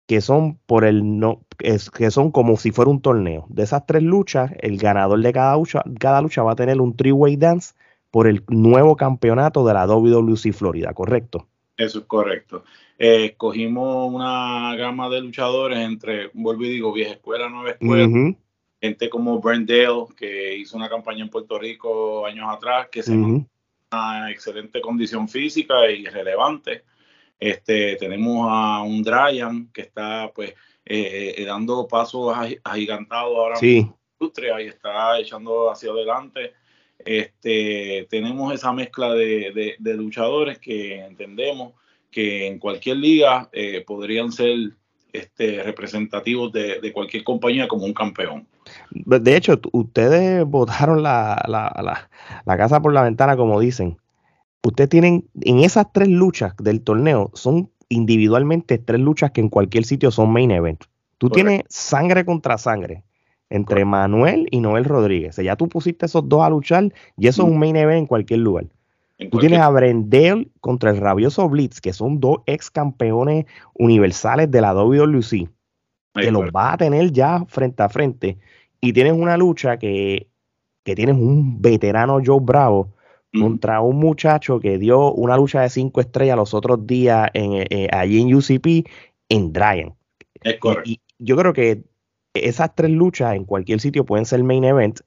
que 0.07 0.21
son 0.21 0.57
por 0.65 0.83
el 0.83 1.19
no, 1.19 1.45
es, 1.59 1.89
que 1.89 2.11
son 2.11 2.31
como 2.31 2.57
si 2.57 2.71
fuera 2.71 2.91
un 2.91 3.01
torneo. 3.01 3.45
De 3.49 3.63
esas 3.63 3.85
tres 3.85 4.03
luchas, 4.03 4.51
el 4.59 4.77
ganador 4.77 5.21
de 5.21 5.31
cada 5.31 5.55
lucha, 5.55 5.83
cada 5.99 6.21
lucha 6.21 6.43
va 6.43 6.53
a 6.53 6.55
tener 6.55 6.81
un 6.81 6.95
three-way 6.95 7.37
dance 7.37 7.73
por 8.09 8.27
el 8.27 8.43
nuevo 8.49 8.97
campeonato 8.97 9.65
de 9.65 9.73
la 9.73 9.85
WWC 9.85 10.51
Florida, 10.51 10.93
¿correcto? 10.93 11.47
Eso 11.77 11.99
es 11.99 12.05
correcto. 12.05 12.63
Eh, 12.99 13.25
escogimos 13.25 14.13
una 14.13 14.75
gama 14.75 15.09
de 15.09 15.21
luchadores 15.21 15.79
entre, 15.79 16.29
vuelvo 16.33 16.65
y 16.65 16.69
digo, 16.69 16.93
vieja 16.93 17.13
escuela, 17.13 17.49
nueva 17.49 17.71
escuela 17.71 18.35
gente 18.81 19.09
como 19.09 19.39
Brent 19.39 19.69
Dale, 19.69 20.07
que 20.17 20.57
hizo 20.57 20.75
una 20.75 20.89
campaña 20.89 21.23
en 21.23 21.29
Puerto 21.29 21.59
Rico 21.59 22.25
años 22.25 22.47
atrás, 22.49 22.89
que 22.91 23.03
se 23.03 23.15
uh 23.15 23.45
una 23.91 24.31
excelente 24.31 24.81
condición 24.81 25.27
física 25.27 25.89
y 25.89 26.05
relevante. 26.05 26.83
Este, 27.39 27.95
tenemos 27.97 28.47
a 28.49 28.81
un 28.81 29.03
Dryan 29.03 29.71
que 29.73 29.81
está 29.81 30.31
pues 30.33 30.51
eh, 30.85 31.35
eh, 31.37 31.45
dando 31.45 31.87
pasos 31.87 32.35
agigantados 32.63 33.35
ahora 33.35 33.55
sí. 33.55 33.79
en 33.79 33.87
la 33.87 33.95
industria 34.19 34.61
y 34.61 34.67
está 34.67 35.19
echando 35.19 35.69
hacia 35.69 35.91
adelante. 35.91 36.53
Este, 36.99 38.07
tenemos 38.09 38.53
esa 38.53 38.71
mezcla 38.71 39.13
de, 39.13 39.75
de, 39.77 39.93
luchadores 39.95 40.59
que 40.59 40.99
entendemos 40.99 41.73
que 42.11 42.45
en 42.45 42.59
cualquier 42.59 42.97
liga 42.97 43.49
eh, 43.51 43.83
podrían 43.85 44.31
ser 44.31 44.55
este, 45.11 45.63
representativos 45.63 46.51
de, 46.51 46.79
de, 46.79 46.93
cualquier 46.93 47.23
compañía 47.23 47.67
como 47.67 47.85
un 47.85 47.93
campeón. 47.93 48.47
De 48.91 49.35
hecho, 49.35 49.59
ustedes 49.71 50.45
botaron 50.45 51.03
la, 51.03 51.43
la, 51.47 52.07
la, 52.45 52.57
casa 52.57 52.81
por 52.81 52.93
la 52.93 53.03
ventana, 53.03 53.35
como 53.35 53.59
dicen. 53.59 53.97
Ustedes 54.63 54.89
tienen 54.89 55.27
en 55.41 55.59
esas 55.59 55.91
tres 55.91 56.07
luchas 56.07 56.53
del 56.57 56.81
torneo, 56.81 57.31
son 57.33 57.71
individualmente 57.89 58.77
tres 58.77 58.99
luchas 58.99 59.31
que 59.31 59.41
en 59.41 59.49
cualquier 59.49 59.85
sitio 59.85 60.11
son 60.11 60.31
main 60.31 60.51
event. 60.51 60.83
Tú 61.17 61.29
tienes 61.29 61.63
sangre 61.69 62.25
contra 62.25 62.57
sangre 62.57 63.03
entre 63.49 63.85
Manuel 63.85 64.47
y 64.49 64.59
Noel 64.59 64.85
Rodríguez. 64.85 65.35
ya 65.35 65.55
tú 65.55 65.67
pusiste 65.67 66.05
esos 66.05 66.27
dos 66.27 66.41
a 66.41 66.49
luchar 66.49 66.91
y 67.17 67.27
eso 67.27 67.43
es 67.43 67.49
un 67.49 67.59
main 67.59 67.75
event 67.75 67.99
en 67.99 68.05
cualquier 68.07 68.39
lugar. 68.39 68.65
Tú 69.29 69.37
tienes 69.37 69.59
a 69.59 69.69
Brendel 69.69 70.51
contra 70.61 70.89
el 70.89 70.97
rabioso 70.97 71.47
Blitz, 71.47 71.79
que 71.79 71.93
son 71.93 72.19
dos 72.19 72.37
ex 72.47 72.71
campeones 72.71 73.45
universales 73.73 74.49
de 74.49 74.61
la 74.61 74.73
WWC, 74.73 75.47
que 76.13 76.31
los 76.31 76.45
va 76.45 76.73
a 76.73 76.77
tener 76.77 77.11
ya 77.11 77.45
frente 77.47 77.83
a 77.83 77.89
frente. 77.89 78.37
Y 78.79 78.93
tienes 78.93 79.13
una 79.13 79.37
lucha 79.37 79.77
que, 79.77 80.27
que 80.83 80.95
tienes 80.95 81.15
un 81.15 81.61
veterano 81.61 82.19
Joe 82.23 82.39
Bravo 82.41 82.93
contra 83.39 83.79
un 83.79 83.97
muchacho 83.97 84.59
que 84.59 84.77
dio 84.77 85.13
una 85.13 85.37
lucha 85.37 85.61
de 85.61 85.69
cinco 85.69 86.01
estrellas 86.01 86.35
los 86.35 86.53
otros 86.53 86.85
días 86.85 87.29
en, 87.33 87.53
eh, 87.53 87.67
eh, 87.69 87.87
allí 87.91 88.21
en 88.21 88.33
UCP 88.33 88.87
en 89.29 89.53
Dryan. 89.53 89.95
Es 90.41 90.57
correcto. 90.57 90.89
Y, 90.89 90.99
yo 91.19 91.37
creo 91.37 91.53
que 91.53 91.83
esas 92.33 92.73
tres 92.75 92.89
luchas 92.89 93.35
en 93.35 93.45
cualquier 93.45 93.79
sitio 93.79 94.05
pueden 94.05 94.25
ser 94.25 94.43
main 94.43 94.63
event. 94.63 95.01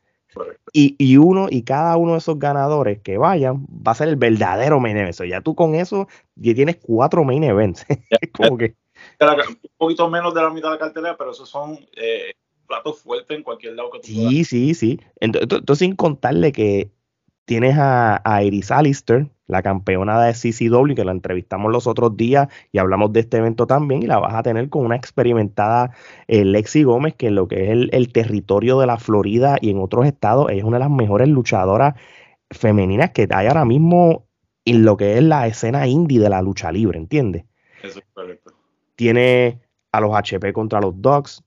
Y, 0.73 0.97
y, 0.99 1.17
uno 1.17 1.47
y 1.49 1.63
cada 1.63 1.97
uno 1.97 2.13
de 2.13 2.19
esos 2.19 2.39
ganadores 2.39 3.01
que 3.01 3.19
vayan 3.19 3.67
va 3.67 3.93
a 3.93 3.95
ser 3.95 4.09
el 4.09 4.17
verdadero 4.17 4.81
main 4.81 4.97
event. 4.97 5.17
ya 5.25 5.41
tú 5.41 5.55
con 5.55 5.75
eso 5.75 6.09
ya 6.35 6.55
tienes 6.55 6.77
cuatro 6.77 7.25
main 7.25 7.45
events. 7.45 7.87
Como 8.33 8.57
que... 8.57 8.75
Un 9.21 9.59
poquito 9.77 10.09
menos 10.09 10.35
de 10.35 10.43
la 10.43 10.51
mitad 10.51 10.69
de 10.69 10.75
la 10.75 10.81
cartelera, 10.81 11.17
pero 11.17 11.33
esos 11.33 11.49
son 11.49 11.79
eh, 11.97 12.33
plato 12.67 12.93
fuerte 12.93 13.35
en 13.35 13.43
cualquier 13.43 13.75
lado 13.75 13.91
que 13.91 14.01
tú 14.01 14.07
Sí, 14.07 14.45
sí, 14.45 14.75
sí. 14.75 15.01
Entonces, 15.21 15.79
sin 15.79 15.97
contarle 15.97 16.53
que 16.53 16.91
tienes 17.45 17.77
a, 17.79 18.23
a 18.25 18.43
Iris 18.43 18.71
Alistair, 18.71 19.29
la 19.47 19.63
campeona 19.63 20.23
de 20.23 20.33
CCW, 20.33 20.95
que 20.95 21.05
la 21.05 21.13
entrevistamos 21.13 21.71
los 21.71 21.87
otros 21.87 22.17
días 22.17 22.49
y 22.73 22.79
hablamos 22.79 23.13
de 23.13 23.21
este 23.21 23.39
evento 23.39 23.67
también, 23.67 24.03
y 24.03 24.07
la 24.07 24.19
vas 24.19 24.35
a 24.35 24.43
tener 24.43 24.69
con 24.71 24.87
una 24.87 24.97
experimentada 24.97 25.91
eh, 26.29 26.45
Lexi 26.45 26.83
Gómez, 26.83 27.15
que 27.15 27.27
en 27.27 27.35
lo 27.35 27.49
que 27.49 27.65
es 27.65 27.71
el, 27.71 27.91
el, 27.93 28.13
territorio 28.13 28.79
de 28.79 28.87
la 28.87 28.99
Florida 28.99 29.57
y 29.61 29.71
en 29.71 29.79
otros 29.79 30.07
estados 30.07 30.51
es 30.51 30.65
una 30.65 30.79
de 30.79 30.85
las 30.85 30.91
mejores 30.91 31.29
luchadoras 31.29 31.95
femeninas 32.51 33.11
que 33.11 33.29
hay 33.31 33.47
ahora 33.47 33.65
mismo 33.65 34.27
en 34.65 34.85
lo 34.85 34.97
que 34.97 35.19
es 35.19 35.23
la 35.23 35.47
escena 35.47 35.87
indie 35.87 36.21
de 36.21 36.31
la 36.31 36.41
lucha 36.41 36.73
libre, 36.73 36.99
¿entiendes? 36.99 37.45
Eso 37.83 37.99
es 37.99 38.05
correcto. 38.15 38.54
Tiene 38.97 39.61
a 39.93 40.01
los 40.01 40.15
HP 40.15 40.53
contra 40.53 40.81
los 40.81 41.01
Dogs, 41.01 41.43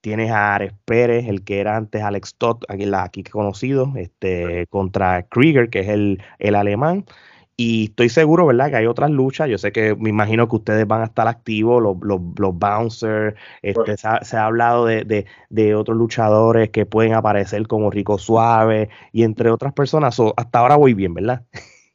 Tienes 0.00 0.30
a 0.30 0.54
Ares 0.54 0.72
Pérez, 0.84 1.26
el 1.26 1.42
que 1.42 1.58
era 1.58 1.76
antes 1.76 2.02
Alex 2.02 2.36
Todd, 2.36 2.62
aquí, 2.68 2.86
la, 2.86 3.02
aquí 3.02 3.24
conocido, 3.24 3.92
este, 3.96 4.68
contra 4.68 5.24
Krieger, 5.24 5.70
que 5.70 5.80
es 5.80 5.88
el, 5.88 6.22
el 6.38 6.54
alemán. 6.54 7.04
Y 7.56 7.86
estoy 7.86 8.08
seguro, 8.08 8.46
¿verdad? 8.46 8.70
Que 8.70 8.76
hay 8.76 8.86
otras 8.86 9.10
luchas. 9.10 9.48
Yo 9.48 9.58
sé 9.58 9.72
que 9.72 9.96
me 9.96 10.10
imagino 10.10 10.48
que 10.48 10.54
ustedes 10.54 10.86
van 10.86 11.00
a 11.00 11.06
estar 11.06 11.26
activos, 11.26 11.82
los, 11.82 11.96
los, 12.02 12.20
los 12.38 12.54
bouncers. 12.54 13.34
Este, 13.60 13.96
se, 13.96 14.06
ha, 14.06 14.46
hablado 14.46 14.86
de, 14.86 15.26
de, 15.50 15.74
otros 15.74 15.96
luchadores 15.96 16.70
que 16.70 16.86
pueden 16.86 17.14
aparecer 17.14 17.66
como 17.66 17.90
Rico 17.90 18.18
Suave 18.18 18.90
y 19.12 19.24
entre 19.24 19.50
otras 19.50 19.72
personas. 19.72 20.16
hasta 20.36 20.58
ahora 20.60 20.76
voy 20.76 20.94
bien, 20.94 21.14
¿verdad? 21.14 21.42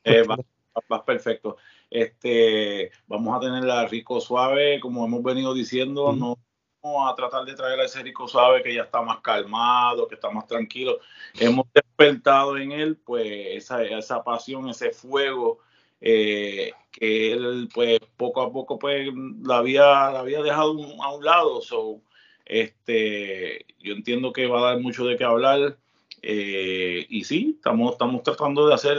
Eh, 0.04 0.24
vas, 0.90 1.02
perfecto. 1.04 1.56
Este, 1.94 2.90
vamos 3.06 3.38
a 3.38 3.40
tener 3.40 3.70
a 3.70 3.86
Rico 3.86 4.20
Suave, 4.20 4.80
como 4.80 5.06
hemos 5.06 5.22
venido 5.22 5.54
diciendo, 5.54 6.12
no 6.12 6.40
vamos 6.82 7.12
a 7.12 7.16
tratar 7.16 7.46
de 7.46 7.54
traer 7.54 7.80
a 7.80 7.86
ese 7.86 8.02
Rico 8.02 8.28
Suave 8.28 8.64
que 8.64 8.74
ya 8.74 8.82
está 8.82 9.04
más 9.04 9.22
calmado, 9.22 10.08
que 10.08 10.16
está 10.16 10.32
más 10.32 10.48
tranquilo. 10.48 10.98
Hemos 11.40 11.68
despertado 11.72 12.58
en 12.58 12.72
él, 12.72 12.98
pues, 12.98 13.28
esa, 13.52 13.84
esa 13.84 14.24
pasión, 14.24 14.68
ese 14.70 14.90
fuego 14.90 15.60
eh, 16.02 16.72
que 16.92 17.32
él 17.32 17.70
pues 17.72 18.00
poco 18.18 18.42
a 18.42 18.52
poco 18.52 18.80
pues 18.80 19.08
la 19.44 19.58
había, 19.58 19.84
la 19.84 20.22
había 20.22 20.42
dejado 20.42 20.76
a 21.04 21.14
un 21.14 21.24
lado. 21.24 21.62
So, 21.62 22.02
este, 22.44 23.68
yo 23.78 23.94
entiendo 23.94 24.34
que 24.34 24.48
va 24.48 24.60
a 24.60 24.74
dar 24.74 24.80
mucho 24.82 25.06
de 25.06 25.16
qué 25.16 25.26
hablar. 25.26 25.78
Eh, 26.26 27.06
y 27.10 27.24
sí, 27.26 27.56
estamos, 27.58 27.92
estamos 27.92 28.24
tratando 28.24 28.68
de 28.68 28.74
hacer 28.74 28.98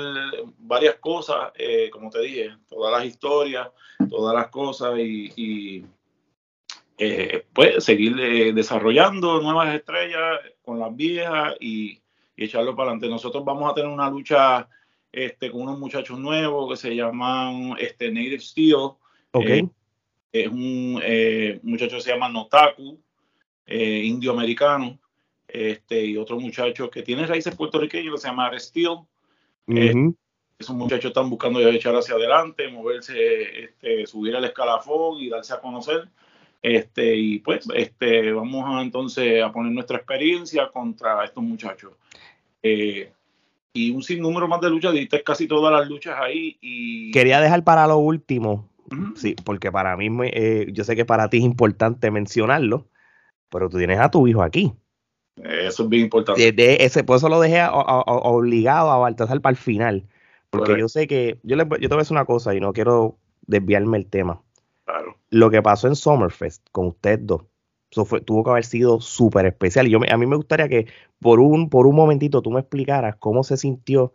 varias 0.58 0.96
cosas, 0.96 1.52
eh, 1.56 1.88
como 1.90 2.10
te 2.10 2.20
dije, 2.20 2.54
todas 2.68 2.92
las 2.92 3.06
historias, 3.06 3.68
todas 4.10 4.34
las 4.34 4.48
cosas 4.48 4.98
y, 4.98 5.84
pues 7.52 7.82
seguir 7.82 8.54
desarrollando 8.54 9.40
nuevas 9.40 9.74
estrellas 9.74 10.38
con 10.62 10.78
las 10.78 10.94
viejas 10.94 11.54
y, 11.60 12.00
echarlo 12.36 12.74
para 12.74 12.90
adelante. 12.90 13.08
Nosotros 13.08 13.44
vamos 13.44 13.70
a 13.70 13.74
tener 13.74 13.90
una 13.90 14.10
lucha 14.10 14.68
este, 15.12 15.50
con 15.50 15.62
unos 15.62 15.78
muchachos 15.78 16.18
nuevos 16.18 16.70
que 16.70 16.76
se 16.76 16.96
llaman 16.96 17.76
este, 17.78 18.10
Native 18.10 18.40
Steel. 18.40 18.90
Okay. 19.32 19.60
Eh, 19.60 19.68
es 20.32 20.48
un 20.48 21.00
eh, 21.02 21.60
muchacho 21.62 21.96
que 21.96 22.02
se 22.02 22.10
llama 22.10 22.28
Notaku, 22.28 23.00
eh, 23.66 24.02
indio 24.04 24.32
americano, 24.32 24.98
este, 25.54 26.04
y 26.04 26.16
otro 26.16 26.38
muchacho 26.40 26.90
que 26.90 27.02
tiene 27.02 27.26
raíces 27.26 27.54
puertorriqueñas 27.54 28.12
que 28.12 28.20
se 28.20 28.26
llama 28.26 28.50
Steel. 28.58 28.98
esos 30.58 30.74
muchachos 30.74 31.10
están 31.10 31.30
buscando 31.30 31.60
echar 31.68 31.94
hacia 31.94 32.16
adelante, 32.16 32.68
moverse, 32.68 33.64
este, 33.64 34.04
subir 34.04 34.34
al 34.34 34.44
escalafón 34.44 35.20
y 35.20 35.28
darse 35.28 35.54
a 35.54 35.60
conocer. 35.60 36.08
Este, 36.60 37.14
y 37.14 37.38
pues 37.38 37.68
este, 37.72 38.32
vamos 38.32 38.64
a 38.66 38.82
entonces 38.82 39.44
a 39.44 39.52
poner 39.52 39.70
nuestra 39.70 39.98
experiencia 39.98 40.68
contra 40.72 41.24
estos 41.24 41.44
muchachos. 41.44 41.92
Eh, 42.60 43.12
y 43.72 43.90
un 43.92 44.02
sinnúmero 44.02 44.48
más 44.48 44.60
de 44.60 44.70
luchas, 44.70 44.92
diste 44.92 45.22
casi 45.22 45.46
todas 45.46 45.72
las 45.72 45.88
luchas 45.88 46.16
ahí. 46.20 46.58
Y... 46.60 47.12
Quería 47.12 47.40
dejar 47.40 47.62
para 47.62 47.86
lo 47.86 47.98
último, 47.98 48.68
sí, 49.14 49.36
porque 49.44 49.70
para 49.70 49.96
mí, 49.96 50.08
eh, 50.32 50.66
yo 50.72 50.82
sé 50.82 50.96
que 50.96 51.04
para 51.04 51.28
ti 51.28 51.36
es 51.36 51.44
importante 51.44 52.10
mencionarlo, 52.10 52.88
pero 53.50 53.68
tú 53.68 53.78
tienes 53.78 54.00
a 54.00 54.10
tu 54.10 54.26
hijo 54.26 54.42
aquí. 54.42 54.72
Eso 55.42 55.82
es 55.84 55.88
bien 55.88 56.04
importante. 56.04 56.52
De, 56.52 56.76
ese, 56.80 57.04
por 57.04 57.16
eso 57.16 57.28
lo 57.28 57.40
dejé 57.40 57.66
obligado 57.70 58.90
a 58.90 58.98
Baltasar 58.98 59.40
para 59.40 59.52
el 59.52 59.56
final, 59.56 60.06
porque 60.50 60.78
yo 60.78 60.88
sé 60.88 61.06
que, 61.06 61.38
yo, 61.42 61.56
le, 61.56 61.64
yo 61.64 61.80
te 61.80 61.88
voy 61.88 61.96
a 61.96 61.98
decir 61.98 62.14
una 62.14 62.24
cosa 62.24 62.54
y 62.54 62.60
no 62.60 62.72
quiero 62.72 63.18
desviarme 63.46 63.98
el 63.98 64.06
tema. 64.06 64.40
Lo 65.30 65.50
que 65.50 65.62
pasó 65.62 65.88
en 65.88 65.96
Summerfest 65.96 66.66
con 66.70 66.88
ustedes 66.88 67.20
dos, 67.22 67.42
eso 67.90 68.04
fue, 68.04 68.20
tuvo 68.20 68.44
que 68.44 68.50
haber 68.50 68.64
sido 68.64 69.00
súper 69.00 69.46
especial. 69.46 69.86
Y 69.86 69.90
yo 69.90 70.00
a 70.08 70.16
mí 70.16 70.26
me 70.26 70.36
gustaría 70.36 70.68
que 70.68 70.86
por 71.20 71.40
un, 71.40 71.70
por 71.70 71.86
un 71.86 71.96
momentito 71.96 72.42
tú 72.42 72.50
me 72.50 72.60
explicaras 72.60 73.16
cómo 73.16 73.42
se 73.42 73.56
sintió 73.56 74.14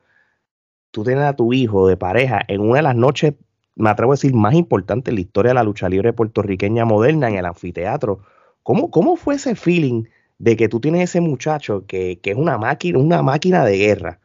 tú 0.92 1.04
tener 1.04 1.24
a 1.24 1.36
tu 1.36 1.54
hijo 1.54 1.88
de 1.88 1.98
pareja 1.98 2.42
en 2.48 2.62
una 2.62 2.78
de 2.78 2.84
las 2.84 2.96
noches, 2.96 3.34
me 3.76 3.90
atrevo 3.90 4.12
a 4.12 4.16
decir, 4.16 4.34
más 4.34 4.54
importantes 4.54 5.12
en 5.12 5.16
la 5.16 5.22
historia 5.22 5.50
de 5.52 5.56
la 5.56 5.64
lucha 5.64 5.90
libre 5.90 6.14
puertorriqueña 6.14 6.86
moderna 6.86 7.30
en 7.30 7.36
el 7.36 7.46
anfiteatro. 7.46 8.20
¿Cómo, 8.64 8.92
cómo 8.92 9.16
fue 9.16 9.36
ese 9.36 9.56
feeling 9.56 10.04
de 10.40 10.58
que 10.58 10.70
tú 10.70 10.80
tienes 10.80 11.10
ese 11.10 11.22
muchacho 11.22 11.86
que, 11.86 12.20
que 12.20 12.32
es 12.32 12.38
una 12.38 12.58
máquina, 12.58 12.98
una 12.98 13.22
máquina 13.22 13.64
de 13.64 13.78
guerra? 13.78 14.20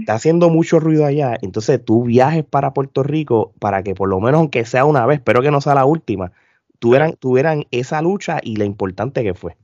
Está 0.00 0.14
haciendo 0.14 0.50
mucho 0.50 0.80
ruido 0.80 1.04
allá. 1.04 1.36
Entonces 1.40 1.84
tú 1.84 2.04
viajes 2.04 2.44
para 2.44 2.74
Puerto 2.74 3.02
Rico 3.02 3.52
para 3.58 3.82
que 3.82 3.94
por 3.94 4.08
lo 4.08 4.20
menos, 4.20 4.40
aunque 4.40 4.64
sea 4.64 4.84
una 4.84 5.06
vez, 5.06 5.18
espero 5.18 5.42
que 5.42 5.50
no 5.50 5.60
sea 5.60 5.74
la 5.74 5.84
última, 5.84 6.32
tuvieran, 6.78 7.14
tuvieran 7.14 7.66
esa 7.70 8.02
lucha 8.02 8.40
y 8.42 8.56
la 8.56 8.64
importante 8.64 9.22
que 9.22 9.34
fue. 9.34 9.56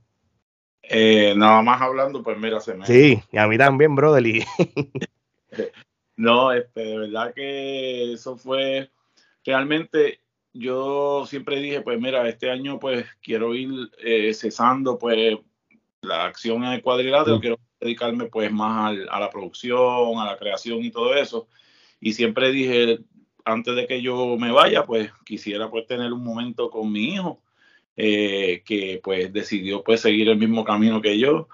Eh, 0.82 1.34
nada 1.36 1.62
más 1.62 1.80
hablando, 1.80 2.22
pues 2.22 2.38
mira, 2.38 2.60
se 2.60 2.74
me. 2.74 2.86
Sí, 2.86 3.22
y 3.30 3.38
a 3.38 3.46
mí 3.46 3.58
también, 3.58 3.94
brother. 3.94 4.24
no, 6.16 6.52
este, 6.52 6.80
de 6.80 6.98
verdad 6.98 7.34
que 7.34 8.12
eso 8.12 8.36
fue 8.36 8.90
realmente. 9.44 10.20
Yo 10.52 11.26
siempre 11.26 11.60
dije, 11.60 11.80
pues 11.80 12.00
mira, 12.00 12.28
este 12.28 12.50
año 12.50 12.80
pues 12.80 13.06
quiero 13.22 13.54
ir 13.54 13.70
eh, 14.02 14.34
cesando 14.34 14.98
pues 14.98 15.38
la 16.02 16.24
acción 16.24 16.64
en 16.64 16.72
el 16.72 16.82
cuadrilátero, 16.82 17.40
quiero 17.40 17.58
dedicarme 17.80 18.26
pues 18.26 18.50
más 18.52 18.96
a 19.10 19.20
la 19.20 19.30
producción, 19.30 20.18
a 20.18 20.26
la 20.26 20.36
creación 20.36 20.84
y 20.84 20.90
todo 20.90 21.14
eso. 21.14 21.48
Y 22.00 22.12
siempre 22.12 22.50
dije, 22.50 23.00
antes 23.44 23.76
de 23.76 23.86
que 23.86 24.00
yo 24.00 24.36
me 24.38 24.50
vaya, 24.50 24.84
pues 24.84 25.10
quisiera 25.24 25.70
pues 25.70 25.86
tener 25.86 26.12
un 26.12 26.24
momento 26.24 26.70
con 26.70 26.90
mi 26.90 27.14
hijo, 27.14 27.42
eh, 27.96 28.62
que 28.64 29.00
pues 29.02 29.32
decidió 29.32 29.82
pues 29.84 30.00
seguir 30.00 30.28
el 30.28 30.38
mismo 30.38 30.64
camino 30.64 31.00
que 31.00 31.18
yo. 31.18 31.48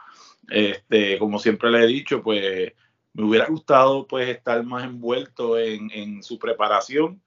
Este, 0.49 1.19
como 1.19 1.39
siempre 1.39 1.71
le 1.71 1.85
he 1.85 1.87
dicho, 1.87 2.23
pues 2.23 2.73
me 3.15 3.25
hubiera 3.25 3.47
gustado 3.47 4.07
pues 4.07 4.29
estar 4.29 4.63
más 4.65 4.85
envuelto 4.85 5.59
en, 5.59 6.23
su 6.23 6.39
preparación. 6.39 7.21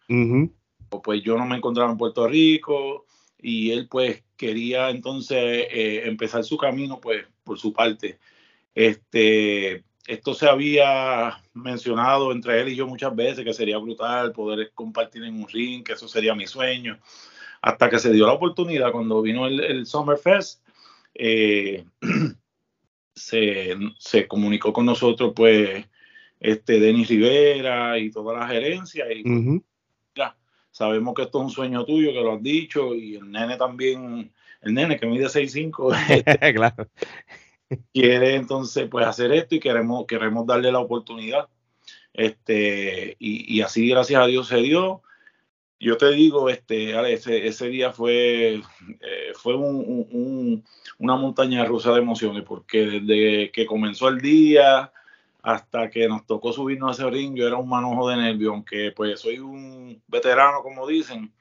pues 1.04 1.22
yo 1.22 1.38
no 1.38 1.46
me 1.46 1.58
encontraba 1.58 1.92
en 1.92 1.98
Puerto 1.98 2.28
Rico 2.28 3.06
y 3.42 3.72
él 3.72 3.88
pues 3.90 4.24
quería 4.40 4.90
entonces 4.90 5.38
eh, 5.70 6.04
empezar 6.06 6.46
su 6.46 6.58
camino 6.58 7.02
pues 7.02 7.26
por 7.44 7.60
su 7.60 7.74
parte. 7.74 8.18
Este, 8.74 9.84
esto 10.08 10.34
se 10.34 10.48
había 10.48 11.44
mencionado 11.54 12.32
entre 12.32 12.62
él 12.62 12.70
y 12.70 12.76
yo 12.78 12.88
muchas 12.88 13.14
veces, 13.14 13.44
que 13.44 13.54
sería 13.54 13.78
brutal 13.78 14.32
poder 14.32 14.72
compartir 14.74 15.26
en 15.26 15.36
un 15.36 15.48
ring, 15.50 15.84
que 15.84 15.94
eso 15.94 16.08
sería 16.08 16.34
mi 16.36 16.48
sueño, 16.48 16.98
hasta 17.62 17.90
que 17.90 18.00
se 18.00 18.14
dio 18.14 18.26
la 18.26 18.34
oportunidad 18.34 18.94
cuando 18.94 19.22
vino 19.22 19.46
el, 19.46 19.60
el 19.60 19.86
Summerfest. 19.86 20.66
Eh, 21.14 21.84
se, 23.14 23.76
se, 23.98 24.26
comunicó 24.26 24.72
con 24.72 24.86
nosotros, 24.86 25.34
pues, 25.36 25.86
este 26.40 26.80
Denis 26.80 27.10
Rivera 27.10 28.00
y 28.00 28.10
toda 28.10 28.40
la 28.40 28.48
gerencia. 28.48 29.06
Y 29.12 29.26
ya, 29.26 29.60
sabemos 30.80 31.14
que 31.14 31.24
esto 31.24 31.40
es 31.40 31.44
un 31.44 31.52
sueño 31.52 31.86
tuyo, 31.86 32.14
que 32.14 32.22
lo 32.22 32.34
has 32.34 32.42
dicho, 32.42 32.96
y 32.96 33.16
el 33.16 33.30
nene 33.30 33.58
también, 33.58 34.32
el 34.62 34.74
nene 34.74 34.98
que 34.98 35.06
mide 35.06 35.26
6'5, 35.26 35.94
este, 36.10 36.54
claro 36.54 36.88
quiere 37.94 38.36
entonces 38.36 38.88
pues 38.90 39.06
hacer 39.06 39.32
esto 39.32 39.56
y 39.56 39.60
queremos, 39.60 40.06
queremos 40.08 40.46
darle 40.46 40.72
la 40.72 40.80
oportunidad. 40.80 41.48
Este, 42.14 43.16
y, 43.20 43.62
así 43.62 43.88
gracias 43.90 44.22
a 44.22 44.26
Dios 44.26 44.48
se 44.48 44.58
dio. 44.58 45.02
Yo 45.80 45.96
te 45.98 46.12
digo, 46.12 46.50
este, 46.50 47.14
ese, 47.14 47.48
ese 47.48 47.70
día 47.70 47.94
fue, 47.94 48.56
eh, 48.56 49.32
fue 49.34 49.56
un, 49.56 50.66
una 50.98 51.16
montaña 51.16 51.64
rusa 51.64 51.94
de 51.94 52.00
emociones, 52.00 52.44
porque 52.44 52.80
desde 52.86 53.52
que 53.52 53.66
comenzó 53.66 54.10
el 54.10 54.20
día 54.20 54.92
hasta 55.42 55.90
que 55.90 56.08
nos 56.08 56.26
tocó 56.26 56.52
subirnos 56.54 57.00
a 57.00 57.02
ese 57.02 57.12
ring, 57.12 57.36
yo 57.36 57.48
era 57.48 57.58
un 57.58 57.70
manojo 57.70 58.10
de 58.10 58.18
nervios, 58.18 58.52
aunque 58.54 58.92
pues 58.96 59.20
soy 59.20 59.40
un 59.40 60.02
veterano, 60.08 60.62
como 60.62 60.88
dicen. 60.88 61.34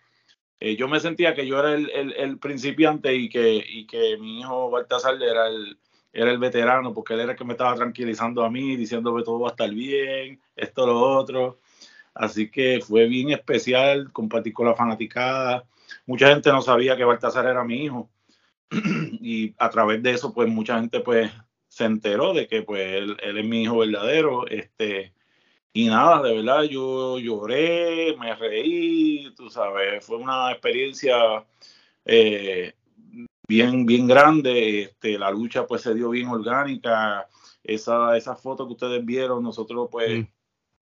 Eh, 0.61 0.77
yo 0.77 0.89
me 0.89 1.01
sentía 1.01 1.35
que 1.35 1.47
yo 1.47 1.59
era 1.61 1.75
el, 1.75 2.13
el, 2.17 2.39
principiante 2.39 3.15
y 3.15 3.29
que, 3.29 3.65
y 3.67 3.87
que 3.87 4.17
mi 4.19 4.41
hijo 4.41 4.71
Baltasar 4.71 5.23
era 5.23 5.49
el, 5.49 5.79
era 6.13 6.31
el 6.31 6.39
veterano, 6.39 6.93
porque 6.95 7.15
él 7.15 7.21
era 7.21 7.33
el 7.33 7.39
que 7.39 7.45
me 7.45 7.53
estaba 7.53 7.75
tranquilizando 7.77 8.45
a 8.45 8.51
mí, 8.51 8.77
diciéndome 8.77 9.23
todo 9.23 9.41
va 9.41 9.49
a 9.49 9.51
estar 9.53 9.71
bien, 9.71 10.41
esto, 10.57 10.87
lo 10.87 11.01
otro. 11.01 11.61
Así 12.15 12.51
que 12.51 12.81
fue 12.81 13.07
bien 13.07 13.31
especial 13.31 14.13
compartir 14.13 14.53
con 14.53 14.67
la 14.67 14.75
fanaticada. 14.75 15.65
Mucha 16.07 16.29
gente 16.29 16.51
no 16.51 16.63
sabía 16.63 16.97
que 16.97 17.05
Baltasar 17.05 17.47
era 17.47 17.65
mi 17.65 17.85
hijo. 17.85 18.11
y 19.21 19.55
a 19.59 19.71
través 19.71 20.03
de 20.03 20.13
eso, 20.13 20.35
pues 20.35 20.49
mucha 20.49 20.79
gente 20.81 21.01
pues 21.01 21.31
se 21.79 21.85
enteró 21.85 22.35
de 22.35 22.49
que 22.49 22.63
pues 22.63 22.81
él, 22.93 23.17
es 23.23 23.45
mi 23.47 23.63
hijo 23.63 23.79
verdadero. 23.79 24.49
Este, 24.49 25.15
y 25.73 25.87
nada, 25.87 26.23
de 26.23 26.35
verdad, 26.35 26.65
yo 26.65 27.21
lloré, 27.21 28.17
me 28.19 28.35
reí, 28.35 29.33
tú 29.37 29.49
sabes, 29.49 30.05
fue 30.05 30.17
una 30.17 30.51
experiencia 30.51 31.47
eh, 32.05 32.75
bien, 33.47 33.87
bien 33.87 34.09
grande. 34.09 34.83
Este, 34.83 35.19
la 35.19 35.31
lucha 35.31 35.69
pues 35.69 35.83
se 35.83 35.95
dio 35.95 36.11
bien 36.11 36.29
orgánica. 36.29 37.29
Esa, 37.63 38.17
esa 38.17 38.35
foto 38.35 38.67
que 38.67 38.73
ustedes 38.73 39.05
vieron, 39.05 39.45
nosotros 39.45 39.89
pues, 39.89 40.27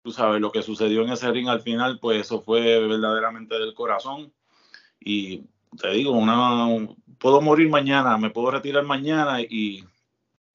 tú 0.02 0.12
sabes, 0.12 0.40
lo 0.40 0.52
que 0.52 0.62
sucedió 0.62 1.02
en 1.02 1.10
ese 1.10 1.30
ring 1.32 1.48
al 1.48 1.62
final, 1.62 1.98
pues 1.98 2.20
eso 2.20 2.40
fue 2.40 2.78
verdaderamente 2.78 3.58
del 3.58 3.74
corazón. 3.74 4.32
Y 5.00 5.42
te 5.76 5.90
digo, 5.90 6.12
una, 6.12 6.68
puedo 7.18 7.40
morir 7.40 7.68
mañana, 7.68 8.16
me 8.16 8.30
puedo 8.30 8.52
retirar 8.52 8.84
mañana 8.84 9.40
y 9.40 9.84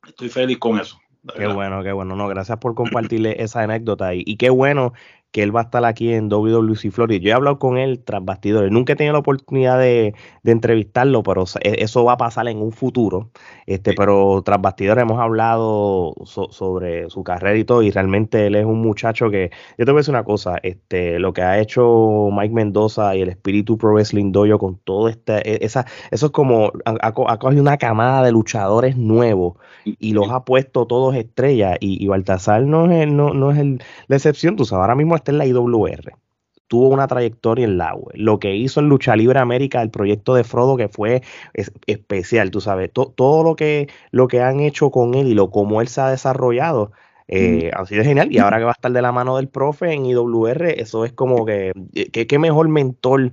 estoy 0.07 0.29
feliz 0.29 0.57
con 0.57 0.79
eso. 0.79 0.99
Qué 1.35 1.47
bueno, 1.47 1.83
qué 1.83 1.91
bueno. 1.91 2.15
No, 2.15 2.27
gracias 2.27 2.57
por 2.59 2.75
compartirle 2.75 3.43
esa 3.43 3.61
anécdota 3.61 4.15
y, 4.15 4.23
y, 4.25 4.37
qué 4.37 4.49
bueno 4.49 4.93
que 5.31 5.43
él 5.43 5.55
va 5.55 5.61
a 5.61 5.63
estar 5.63 5.85
aquí 5.85 6.11
en 6.11 6.27
WWC 6.29 6.91
Florida. 6.91 7.21
Yo 7.21 7.29
he 7.29 7.33
hablado 7.33 7.59
con 7.59 7.77
él 7.77 8.03
tras 8.03 8.23
bastidores. 8.25 8.71
Nunca 8.71 8.93
he 8.93 8.95
tenido 8.95 9.13
la 9.13 9.19
oportunidad 9.19 9.79
de, 9.79 10.15
entrevistarlo, 10.43 11.21
pero 11.21 11.43
e, 11.61 11.83
eso 11.83 12.03
va 12.03 12.13
a 12.13 12.17
pasar 12.17 12.47
en 12.47 12.59
un 12.59 12.71
futuro. 12.71 13.29
Este, 13.67 13.93
Pero 13.93 14.41
tras 14.43 14.59
bastidores 14.59 15.03
hemos 15.03 15.19
hablado 15.19 16.15
sobre 16.25 17.07
su 17.11 17.23
carrera 17.23 17.55
y 17.57 17.63
todo, 17.63 17.83
y 17.83 17.91
realmente 17.91 18.47
él 18.47 18.55
es 18.55 18.65
un 18.65 18.81
muchacho 18.81 19.29
que, 19.29 19.51
yo 19.77 19.85
te 19.85 19.91
voy 19.91 19.99
a 19.99 20.01
decir 20.01 20.13
una 20.13 20.23
cosa, 20.23 20.57
este, 20.63 21.19
lo 21.19 21.33
que 21.33 21.43
ha 21.43 21.59
hecho 21.59 22.29
Mike 22.31 22.53
Mendoza 22.53 23.15
y 23.15 23.21
el 23.21 23.29
espíritu 23.29 23.77
Pro 23.77 23.93
Wrestling 23.93 24.31
Dojo 24.31 24.57
con 24.57 24.77
todo 24.77 25.07
este, 25.07 25.47
e, 25.47 25.63
esa, 25.63 25.85
eso 26.09 26.27
es 26.27 26.31
como, 26.31 26.71
ha, 26.85 27.11
cogido 27.37 27.61
una 27.61 27.77
camada 27.77 28.23
de 28.23 28.31
luchadores 28.31 28.97
nuevos 28.97 29.57
y, 29.85 30.13
los 30.13 30.31
ha 30.31 30.43
puesto 30.43 30.87
todos 30.87 31.15
estrellas, 31.15 31.77
y, 31.79 32.03
y 32.03 32.07
Baltasar 32.07 32.63
no 32.63 32.91
es, 32.91 33.07
no, 33.07 33.35
no 33.35 33.51
es 33.51 33.59
el, 33.59 33.83
la 34.07 34.15
excepción, 34.15 34.55
tú 34.55 34.65
sabes, 34.65 34.81
ahora 34.81 34.95
mismo 34.95 35.15
está 35.19 35.31
en 35.31 35.37
la 35.37 35.45
IWR. 35.45 36.13
Tuvo 36.67 36.89
una 36.89 37.07
trayectoria 37.07 37.65
en 37.65 37.77
la 37.77 37.95
web. 37.95 38.15
Lo 38.15 38.39
que 38.39 38.55
hizo 38.55 38.79
en 38.79 38.89
Lucha 38.89 39.15
Libre 39.15 39.39
América, 39.39 39.81
el 39.81 39.89
proyecto 39.89 40.35
de 40.35 40.43
Frodo, 40.43 40.77
que 40.77 40.87
fue 40.87 41.23
especial, 41.87 42.51
tú 42.51 42.61
sabes. 42.61 42.91
todo 42.93 43.43
lo 43.43 43.55
que, 43.55 43.87
lo 44.11 44.27
que 44.27 44.41
han 44.41 44.59
hecho 44.59 44.91
con 44.91 45.15
él 45.15 45.27
y 45.27 45.33
lo 45.33 45.49
como 45.49 45.81
él 45.81 45.87
se 45.87 46.01
ha 46.01 46.09
desarrollado, 46.09 46.91
eh, 47.27 47.71
ha 47.75 47.85
sido 47.85 48.03
genial. 48.03 48.31
Y 48.31 48.39
ahora 48.39 48.57
que 48.57 48.63
va 48.63 48.71
a 48.71 48.73
estar 48.73 48.91
de 48.91 49.01
la 49.01 49.11
mano 49.11 49.37
del 49.37 49.47
profe 49.47 49.93
en 49.93 50.05
IWR, 50.05 50.79
eso 50.79 51.05
es 51.05 51.13
como 51.13 51.45
que, 51.45 51.73
qué 52.11 52.39
mejor 52.39 52.69
mentor 52.69 53.31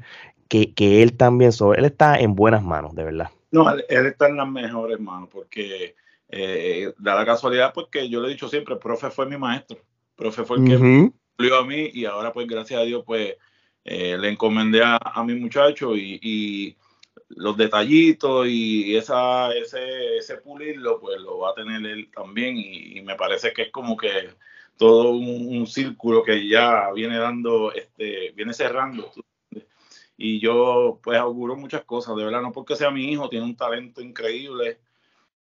que, 0.49 1.03
él 1.03 1.17
también. 1.17 1.51
él 1.77 1.85
está 1.85 2.19
en 2.19 2.35
buenas 2.35 2.63
manos, 2.63 2.95
de 2.95 3.05
verdad. 3.05 3.31
No, 3.51 3.71
él, 3.71 3.85
está 3.89 4.29
en 4.29 4.37
las 4.37 4.49
mejores 4.49 5.01
manos, 5.01 5.29
porque 5.33 5.95
eh, 6.29 6.93
da 6.99 7.15
la 7.15 7.25
casualidad, 7.25 7.73
porque 7.75 8.09
yo 8.09 8.21
le 8.21 8.29
he 8.29 8.31
dicho 8.31 8.49
siempre, 8.49 8.75
el 8.75 8.81
profe 8.81 9.11
fue 9.11 9.27
mi 9.27 9.37
maestro. 9.37 9.79
El 9.79 10.17
profe 10.17 10.45
fue 10.45 10.59
el 10.59 10.65
que 10.65 11.11
a 11.39 11.65
mí 11.65 11.91
y 11.93 12.05
ahora 12.05 12.33
pues 12.33 12.47
gracias 12.47 12.81
a 12.81 12.85
Dios 12.85 13.03
pues 13.05 13.37
eh, 13.85 14.17
le 14.19 14.31
encomendé 14.31 14.83
a, 14.83 15.23
mi 15.25 15.35
muchacho 15.35 15.97
y, 15.97 16.77
los 17.29 17.57
detallitos 17.57 18.47
y 18.47 18.97
esa, 18.97 19.53
ese, 19.53 20.17
ese 20.17 20.37
pulirlo 20.37 21.01
pues 21.01 21.21
lo 21.21 21.39
va 21.39 21.51
a 21.51 21.55
tener 21.55 21.85
él 21.85 22.09
también 22.15 22.57
y, 22.57 23.01
me 23.03 23.17
parece 23.17 23.53
que 23.53 23.63
es 23.63 23.71
como 23.71 23.97
que 23.97 24.31
todo 24.77 25.11
un, 25.11 25.67
círculo 25.67 26.23
que 26.23 26.49
ya 26.49 26.93
viene 26.93 27.19
dando, 27.19 27.73
este, 27.73 28.33
viene 28.33 28.53
cerrando. 28.53 29.11
Y 30.17 30.39
yo 30.41 31.01
pues 31.03 31.19
auguro 31.19 31.57
muchas 31.57 31.85
cosas, 31.85 32.17
de 32.17 32.25
verdad, 32.25 32.43
no 32.43 32.53
porque 32.53 32.77
sea 32.77 32.91
mi 32.91 33.11
hijo, 33.11 33.29
tiene 33.29 33.45
un 33.45 33.57
talento 33.57 34.01
increíble, 34.01 34.79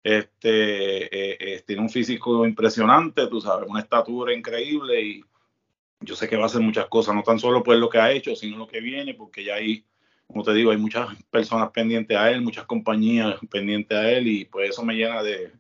este, 0.04 1.06
eh, 1.06 1.38
eh, 1.40 1.64
tiene 1.66 1.82
un 1.82 1.90
físico 1.90 2.46
impresionante, 2.46 3.28
tú 3.28 3.42
sabes, 3.42 3.70
una 3.70 3.82
estatura 3.82 4.34
increíble 4.34 5.02
y 5.02 5.24
yo 6.04 6.16
sé 6.16 6.28
que 6.28 6.36
va 6.36 6.44
a 6.44 6.46
hacer 6.46 6.62
muchas 6.62 6.88
cosas, 6.88 7.16
no 7.16 7.24
tan 7.24 7.40
solo 7.40 7.64
pues 7.64 7.80
lo 7.80 7.90
que 7.90 8.00
ha 8.00 8.12
hecho, 8.12 8.36
sino 8.36 8.58
lo 8.58 8.68
que 8.68 8.82
viene, 8.82 9.14
porque 9.14 9.44
ya 9.44 9.56
hay, 9.56 9.86
como 10.28 10.44
te 10.44 10.54
digo, 10.54 10.72
hay 10.72 10.78
muchas 10.78 11.08
personas 11.30 11.72
pendientes 11.72 12.18
a 12.18 12.30
él, 12.32 12.42
muchas 12.42 12.66
compañías 12.66 13.36
pendientes 13.50 13.98
a 13.98 14.12
él, 14.12 14.28
y 14.28 14.46
pues 14.46 14.70
eso 14.70 14.84
me 14.84 14.96
llena 14.96 15.24
de, 15.24 15.52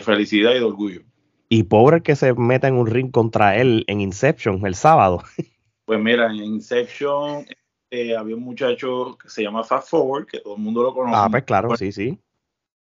felicidad 0.00 0.52
y 0.52 0.58
de 0.58 0.64
orgullo. 0.64 1.02
Y 1.48 1.64
pobre 1.64 2.02
que 2.02 2.14
se 2.14 2.32
meta 2.34 2.68
en 2.68 2.74
un 2.74 2.86
ring 2.86 3.10
contra 3.10 3.56
él 3.56 3.84
en 3.88 4.00
Inception 4.00 4.64
el 4.66 4.74
sábado. 4.74 5.22
Pues 5.86 5.98
mira, 5.98 6.26
en 6.26 6.36
Inception 6.36 7.44
eh, 7.90 8.14
había 8.14 8.36
un 8.36 8.44
muchacho 8.44 9.18
que 9.20 9.28
se 9.28 9.42
llama 9.42 9.64
Fast 9.64 9.88
Forward, 9.88 10.26
que 10.26 10.38
todo 10.38 10.54
el 10.54 10.62
mundo 10.62 10.84
lo 10.84 10.94
conoce. 10.94 11.16
Ah, 11.16 11.26
pues 11.28 11.42
claro, 11.42 11.76
sí, 11.76 11.90
sí. 11.90 12.16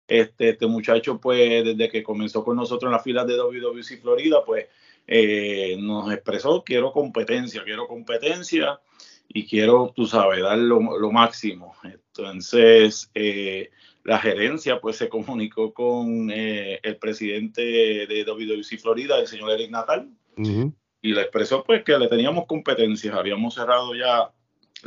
Este, 0.06 0.50
este 0.50 0.66
muchacho, 0.66 1.18
pues, 1.18 1.64
desde 1.64 1.88
que 1.88 2.02
comenzó 2.02 2.44
con 2.44 2.56
nosotros 2.56 2.90
en 2.90 2.92
las 2.92 3.02
filas 3.02 3.26
de 3.26 3.38
WWC 3.38 4.02
Florida, 4.02 4.44
pues, 4.44 4.66
eh, 5.10 5.78
nos 5.80 6.12
expresó, 6.12 6.62
quiero 6.62 6.92
competencia, 6.92 7.64
quiero 7.64 7.88
competencia 7.88 8.78
y 9.26 9.46
quiero, 9.46 9.90
tú 9.96 10.06
sabes, 10.06 10.42
dar 10.42 10.58
lo, 10.58 10.80
máximo. 11.10 11.74
Entonces, 11.82 13.10
eh, 13.14 13.70
la 14.04 14.18
gerencia 14.18 14.82
pues 14.82 14.96
se 14.96 15.08
comunicó 15.08 15.72
con 15.72 16.30
eh, 16.30 16.78
el 16.82 16.98
presidente 16.98 17.62
de 17.62 18.24
WWC 18.24 18.78
Florida, 18.78 19.18
el 19.18 19.26
señor 19.26 19.52
Eric 19.52 19.70
Natal, 19.70 20.10
y 20.36 21.12
le 21.14 21.22
expresó 21.22 21.64
pues 21.64 21.82
que 21.84 21.98
le 21.98 22.08
teníamos 22.08 22.44
competencia. 22.46 23.14
Habíamos 23.14 23.54
cerrado 23.54 23.94
ya 23.94 24.30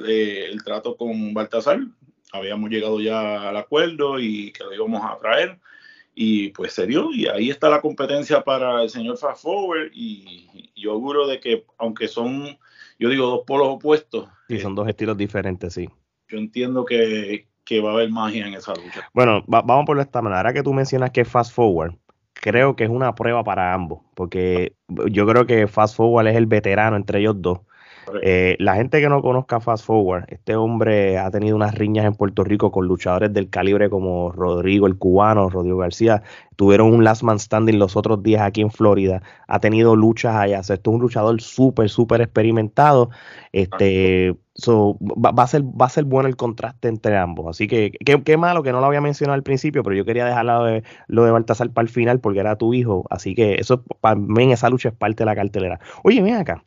el 0.07 0.63
trato 0.63 0.95
con 0.95 1.33
Baltasar, 1.33 1.79
habíamos 2.31 2.69
llegado 2.69 3.01
ya 3.01 3.49
al 3.49 3.57
acuerdo 3.57 4.19
y 4.19 4.51
que 4.51 4.63
lo 4.63 4.73
íbamos 4.73 5.03
a 5.03 5.17
traer 5.17 5.59
y 6.13 6.49
pues 6.49 6.73
se 6.73 6.85
dio 6.87 7.11
y 7.13 7.27
ahí 7.27 7.49
está 7.49 7.69
la 7.69 7.81
competencia 7.81 8.41
para 8.41 8.83
el 8.83 8.89
señor 8.89 9.17
Fast 9.17 9.43
Forward 9.43 9.91
y, 9.93 10.71
yo 10.75 10.93
auguro 10.93 11.27
de 11.27 11.39
que 11.39 11.63
aunque 11.77 12.07
son, 12.07 12.57
yo 12.97 13.09
digo, 13.09 13.27
dos 13.27 13.41
polos 13.45 13.67
opuestos. 13.69 14.27
Y 14.49 14.57
son 14.57 14.73
dos 14.73 14.87
estilos 14.87 15.15
diferentes, 15.15 15.75
sí. 15.75 15.87
Yo 16.27 16.39
entiendo 16.39 16.85
que, 16.85 17.47
va 17.83 17.91
a 17.91 17.93
haber 17.93 18.09
magia 18.09 18.47
en 18.47 18.55
esa 18.55 18.73
lucha. 18.73 19.07
Bueno, 19.13 19.43
vamos 19.45 19.85
por 19.85 19.99
esta 19.99 20.23
manera. 20.23 20.39
Ahora 20.39 20.53
que 20.53 20.63
tú 20.63 20.73
mencionas 20.73 21.11
que 21.11 21.21
es 21.21 21.27
Fast 21.27 21.53
Forward, 21.53 21.93
creo 22.33 22.75
que 22.75 22.83
es 22.83 22.89
una 22.89 23.13
prueba 23.13 23.43
para 23.43 23.73
ambos, 23.73 24.01
porque 24.15 24.73
yo 24.87 25.27
creo 25.27 25.45
que 25.45 25.67
Fast 25.67 25.95
Forward 25.95 26.27
es 26.27 26.35
el 26.35 26.47
veterano 26.47 26.95
entre 26.95 27.19
ellos 27.19 27.35
dos 27.37 27.59
eh, 28.21 28.55
la 28.59 28.75
gente 28.75 28.99
que 28.99 29.09
no 29.09 29.21
conozca 29.21 29.59
Fast 29.59 29.85
Forward, 29.85 30.25
este 30.27 30.55
hombre 30.55 31.17
ha 31.17 31.29
tenido 31.31 31.55
unas 31.55 31.75
riñas 31.75 32.05
en 32.05 32.13
Puerto 32.13 32.43
Rico 32.43 32.71
con 32.71 32.87
luchadores 32.87 33.33
del 33.33 33.49
calibre 33.49 33.89
como 33.89 34.31
Rodrigo 34.31 34.87
el 34.87 34.97
cubano, 34.97 35.49
Rodrigo 35.49 35.77
García. 35.77 36.23
Tuvieron 36.55 36.93
un 36.93 37.03
last 37.03 37.23
man 37.23 37.39
standing 37.39 37.79
los 37.79 37.95
otros 37.95 38.21
días 38.21 38.41
aquí 38.41 38.61
en 38.61 38.71
Florida. 38.71 39.21
Ha 39.47 39.59
tenido 39.59 39.95
luchas 39.95 40.35
allá. 40.35 40.59
esto 40.59 40.73
es 40.73 40.87
un 40.87 41.01
luchador 41.01 41.41
súper, 41.41 41.89
súper 41.89 42.21
experimentado. 42.21 43.09
Este, 43.51 44.35
va, 44.69 45.43
a 45.43 45.47
ser, 45.47 45.63
va 45.63 45.85
a 45.85 45.89
ser 45.89 46.03
bueno 46.05 46.27
el 46.27 46.35
contraste 46.35 46.87
entre 46.87 47.17
ambos. 47.17 47.47
Así 47.47 47.67
que 47.67 47.91
qué 47.91 48.37
malo 48.37 48.63
que 48.63 48.71
no 48.71 48.79
lo 48.79 48.85
había 48.85 49.01
mencionado 49.01 49.35
al 49.35 49.43
principio, 49.43 49.83
pero 49.83 49.95
yo 49.95 50.05
quería 50.05 50.25
dejar 50.25 50.45
lo 50.45 50.63
de, 50.65 50.83
lo 51.07 51.23
de 51.25 51.31
Baltasar 51.31 51.71
para 51.71 51.83
el 51.83 51.89
final 51.89 52.19
porque 52.19 52.39
era 52.39 52.57
tu 52.57 52.73
hijo. 52.73 53.05
Así 53.09 53.35
que 53.35 53.55
eso 53.55 53.83
para 54.01 54.15
mí 54.15 54.51
esa 54.51 54.69
lucha 54.69 54.89
es 54.89 54.95
parte 54.95 55.23
de 55.23 55.25
la 55.25 55.35
cartelera. 55.35 55.79
Oye, 56.03 56.21
ven 56.21 56.35
acá. 56.35 56.63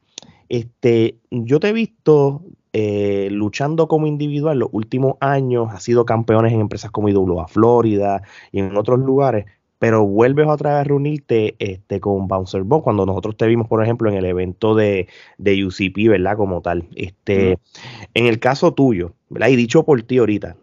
Este, 0.55 1.19
yo 1.33 1.59
te 1.59 1.71
he 1.71 1.73
visto 1.73 2.45
eh, 2.73 3.29
luchando 3.33 3.89
como 3.89 4.07
individual 4.07 4.61
los 4.61 4.69
últimos 4.71 5.15
años, 5.19 5.67
has 5.73 5.83
sido 5.83 6.05
campeones 6.07 6.53
en 6.53 6.61
empresas 6.61 6.93
como 6.93 7.09
IWA 7.09 7.49
Florida 7.49 8.23
y 8.53 8.61
en 8.61 8.77
otros 8.77 9.01
lugares, 9.01 9.47
pero 9.85 10.07
vuelves 10.07 10.47
otra 10.49 10.71
vez 10.71 10.81
a 10.81 10.85
reunirte 10.85 11.57
este, 11.59 12.01
con 12.01 12.27
Bouncer 12.27 12.63
Bob 12.63 12.83
cuando 12.83 13.05
nosotros 13.05 13.37
te 13.37 13.47
vimos, 13.47 13.69
por 13.69 13.83
ejemplo, 13.83 14.11
en 14.11 14.17
el 14.17 14.25
evento 14.25 14.75
de, 14.75 15.09
de 15.37 15.63
UCP, 15.63 16.09
¿verdad? 16.09 16.39
Como 16.39 16.63
tal. 16.63 16.89
Este, 16.97 17.59
En 18.15 18.25
el 18.25 18.39
caso 18.39 18.73
tuyo, 18.73 19.13
¿verdad? 19.29 19.49
Y 19.49 19.57
dicho 19.57 19.85
por 19.85 20.01
ti 20.01 20.17
ahorita, 20.17 20.57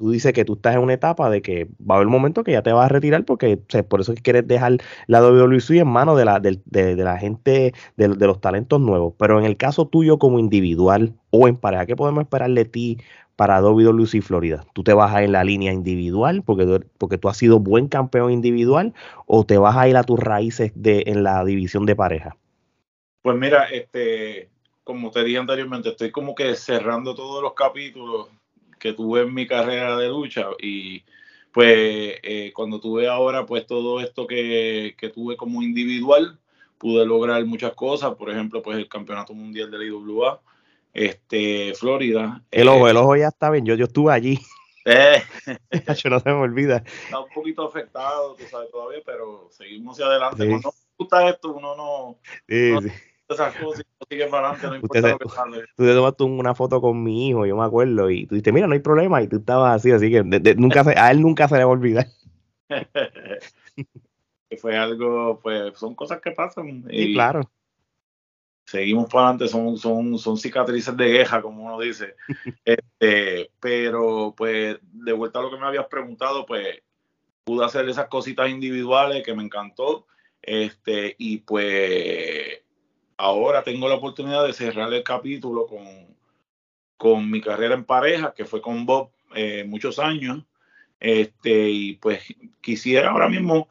tú 0.00 0.10
dices 0.10 0.32
que 0.32 0.44
tú 0.44 0.54
estás 0.54 0.74
en 0.74 0.80
una 0.80 0.94
etapa 0.94 1.30
de 1.30 1.42
que 1.42 1.68
va 1.80 1.94
a 1.94 1.98
haber 1.98 2.08
un 2.08 2.12
momento 2.12 2.42
que 2.42 2.50
ya 2.50 2.62
te 2.62 2.72
vas 2.72 2.86
a 2.86 2.88
retirar 2.88 3.24
porque 3.24 3.56
por 3.88 4.00
eso 4.00 4.14
quieres 4.20 4.48
dejar 4.48 4.78
la 5.06 5.22
WWE 5.22 5.78
en 5.78 5.86
manos 5.86 6.18
de 6.18 6.24
la, 6.24 6.40
de, 6.40 6.96
la 6.96 7.18
gente, 7.18 7.72
de, 7.96 8.08
de, 8.08 8.26
los 8.26 8.40
talentos 8.40 8.80
nuevos. 8.80 9.14
Pero 9.16 9.38
en 9.38 9.44
el 9.44 9.56
caso 9.56 9.86
tuyo 9.86 10.18
como 10.18 10.40
individual 10.40 11.14
o 11.30 11.46
en 11.46 11.56
pareja, 11.56 11.86
¿qué 11.86 11.94
podemos 11.94 12.22
esperar 12.22 12.50
de 12.50 12.64
ti 12.64 12.98
para 13.36 13.62
WWE 13.62 14.22
Florida? 14.22 14.64
¿Tú 14.72 14.82
te 14.82 14.94
vas 14.94 15.14
a 15.14 15.20
ir 15.20 15.26
en 15.26 15.32
la 15.32 15.44
línea 15.44 15.72
individual 15.72 16.42
porque, 16.42 16.80
porque 16.98 17.18
tú 17.18 17.28
has 17.28 17.36
sido 17.36 17.60
buen 17.60 17.88
campeón 17.88 18.32
individual 18.32 18.94
o 19.26 19.44
te 19.44 19.58
vas 19.58 19.76
a 19.76 19.88
ir 19.88 19.96
a 19.96 20.04
tus 20.04 20.18
raíces 20.18 20.72
de, 20.74 21.04
en 21.06 21.22
la 21.22 21.44
división 21.44 21.86
de 21.86 21.94
pareja? 21.94 22.36
Pues 23.22 23.36
mira, 23.36 23.64
este, 23.64 24.48
como 24.82 25.10
te 25.10 25.22
dije 25.24 25.38
anteriormente, 25.38 25.90
estoy 25.90 26.10
como 26.10 26.34
que 26.34 26.54
cerrando 26.54 27.14
todos 27.14 27.42
los 27.42 27.54
capítulos 27.54 28.28
que 28.78 28.92
tuve 28.92 29.22
en 29.22 29.34
mi 29.34 29.46
carrera 29.46 29.96
de 29.96 30.08
lucha 30.08 30.46
y 30.60 31.02
pues 31.52 32.18
eh, 32.22 32.52
cuando 32.54 32.80
tuve 32.80 33.08
ahora 33.08 33.46
pues 33.46 33.66
todo 33.66 34.00
esto 34.00 34.26
que, 34.26 34.94
que 34.98 35.08
tuve 35.08 35.36
como 35.36 35.62
individual, 35.62 36.38
pude 36.78 37.04
lograr 37.06 37.44
muchas 37.46 37.72
cosas, 37.72 38.14
por 38.14 38.30
ejemplo 38.30 38.62
pues 38.62 38.78
el 38.78 38.88
campeonato 38.88 39.34
mundial 39.34 39.70
de 39.70 39.78
la 39.78 39.84
IWA, 39.84 40.40
este, 40.96 41.74
Florida. 41.74 42.42
El 42.50 42.68
ojo, 42.68 42.88
el 42.88 42.96
ojo 42.96 43.16
ya 43.16 43.28
está 43.28 43.50
bien, 43.50 43.66
yo, 43.66 43.74
yo 43.74 43.84
estuve 43.84 44.12
allí. 44.12 44.38
Eh, 44.88 45.20
yo 46.04 46.10
no 46.10 46.20
se 46.20 46.28
me 46.28 46.36
olvida. 46.36 46.76
Está 46.76 47.18
un 47.18 47.28
poquito 47.34 47.66
afectado, 47.66 48.36
tú 48.36 48.44
sabes, 48.48 48.70
todavía, 48.70 49.00
pero 49.04 49.48
seguimos 49.50 49.96
hacia 49.96 50.06
adelante. 50.06 50.48
Cuando 50.48 50.72
gusta 50.96 51.28
esto, 51.28 51.54
uno 51.54 51.74
no. 51.74 52.18
Sí, 52.48 52.72
sí. 52.80 52.92
Esas 53.28 53.52
cosas 53.56 53.84
sigue 54.08 54.28
para 54.28 54.50
adelante, 54.50 54.68
no 54.68 54.76
importa 54.76 55.08
lo 55.08 55.18
que 55.18 55.28
sale. 55.28 55.64
Tú 55.76 55.84
te 55.84 55.92
tomaste 55.92 56.22
una 56.22 56.54
foto 56.54 56.80
con 56.80 57.02
mi 57.02 57.28
hijo, 57.28 57.44
yo 57.46 57.56
me 57.56 57.64
acuerdo, 57.64 58.08
y 58.10 58.26
tú 58.26 58.36
dijiste, 58.36 58.52
mira, 58.52 58.68
no 58.68 58.74
hay 58.74 58.78
problema, 58.78 59.20
y 59.20 59.26
tú 59.26 59.38
estabas 59.38 59.74
así, 59.74 59.90
así 59.90 60.08
que 60.08 60.22
nunca 60.22 60.84
se, 60.84 60.96
a 60.96 61.10
él 61.10 61.20
nunca 61.20 61.48
se 61.48 61.56
le 61.56 61.64
va 61.64 61.70
a 61.70 61.72
olvidar. 61.72 62.06
que 64.48 64.56
fue 64.56 64.76
algo, 64.76 65.40
pues 65.42 65.76
son 65.76 65.96
cosas 65.96 66.20
que 66.20 66.30
pasan. 66.30 66.84
Y, 66.88 67.12
claro 67.12 67.50
seguimos 68.66 69.08
para 69.08 69.28
adelante, 69.28 69.48
son, 69.48 69.78
son, 69.78 70.18
son 70.18 70.36
cicatrices 70.36 70.96
de 70.96 71.08
guerra, 71.08 71.40
como 71.40 71.64
uno 71.64 71.80
dice. 71.80 72.16
este, 72.64 73.50
pero 73.60 74.34
pues 74.36 74.78
de 74.82 75.12
vuelta 75.12 75.38
a 75.38 75.42
lo 75.42 75.50
que 75.50 75.56
me 75.56 75.66
habías 75.66 75.86
preguntado, 75.86 76.44
pues 76.44 76.82
pude 77.44 77.64
hacer 77.64 77.88
esas 77.88 78.08
cositas 78.08 78.50
individuales 78.50 79.22
que 79.24 79.34
me 79.34 79.44
encantó. 79.44 80.06
Este, 80.42 81.14
y 81.18 81.38
pues 81.38 82.60
ahora 83.16 83.62
tengo 83.62 83.88
la 83.88 83.94
oportunidad 83.94 84.44
de 84.44 84.52
cerrar 84.52 84.92
el 84.92 85.02
capítulo 85.02 85.66
con, 85.66 86.16
con 86.96 87.30
mi 87.30 87.40
carrera 87.40 87.74
en 87.74 87.84
pareja, 87.84 88.34
que 88.34 88.44
fue 88.44 88.60
con 88.60 88.84
Bob 88.84 89.10
eh, 89.34 89.64
muchos 89.64 89.98
años. 90.00 90.44
Este, 90.98 91.70
y 91.70 91.92
pues 91.94 92.22
quisiera 92.60 93.10
ahora 93.10 93.28
mismo 93.28 93.68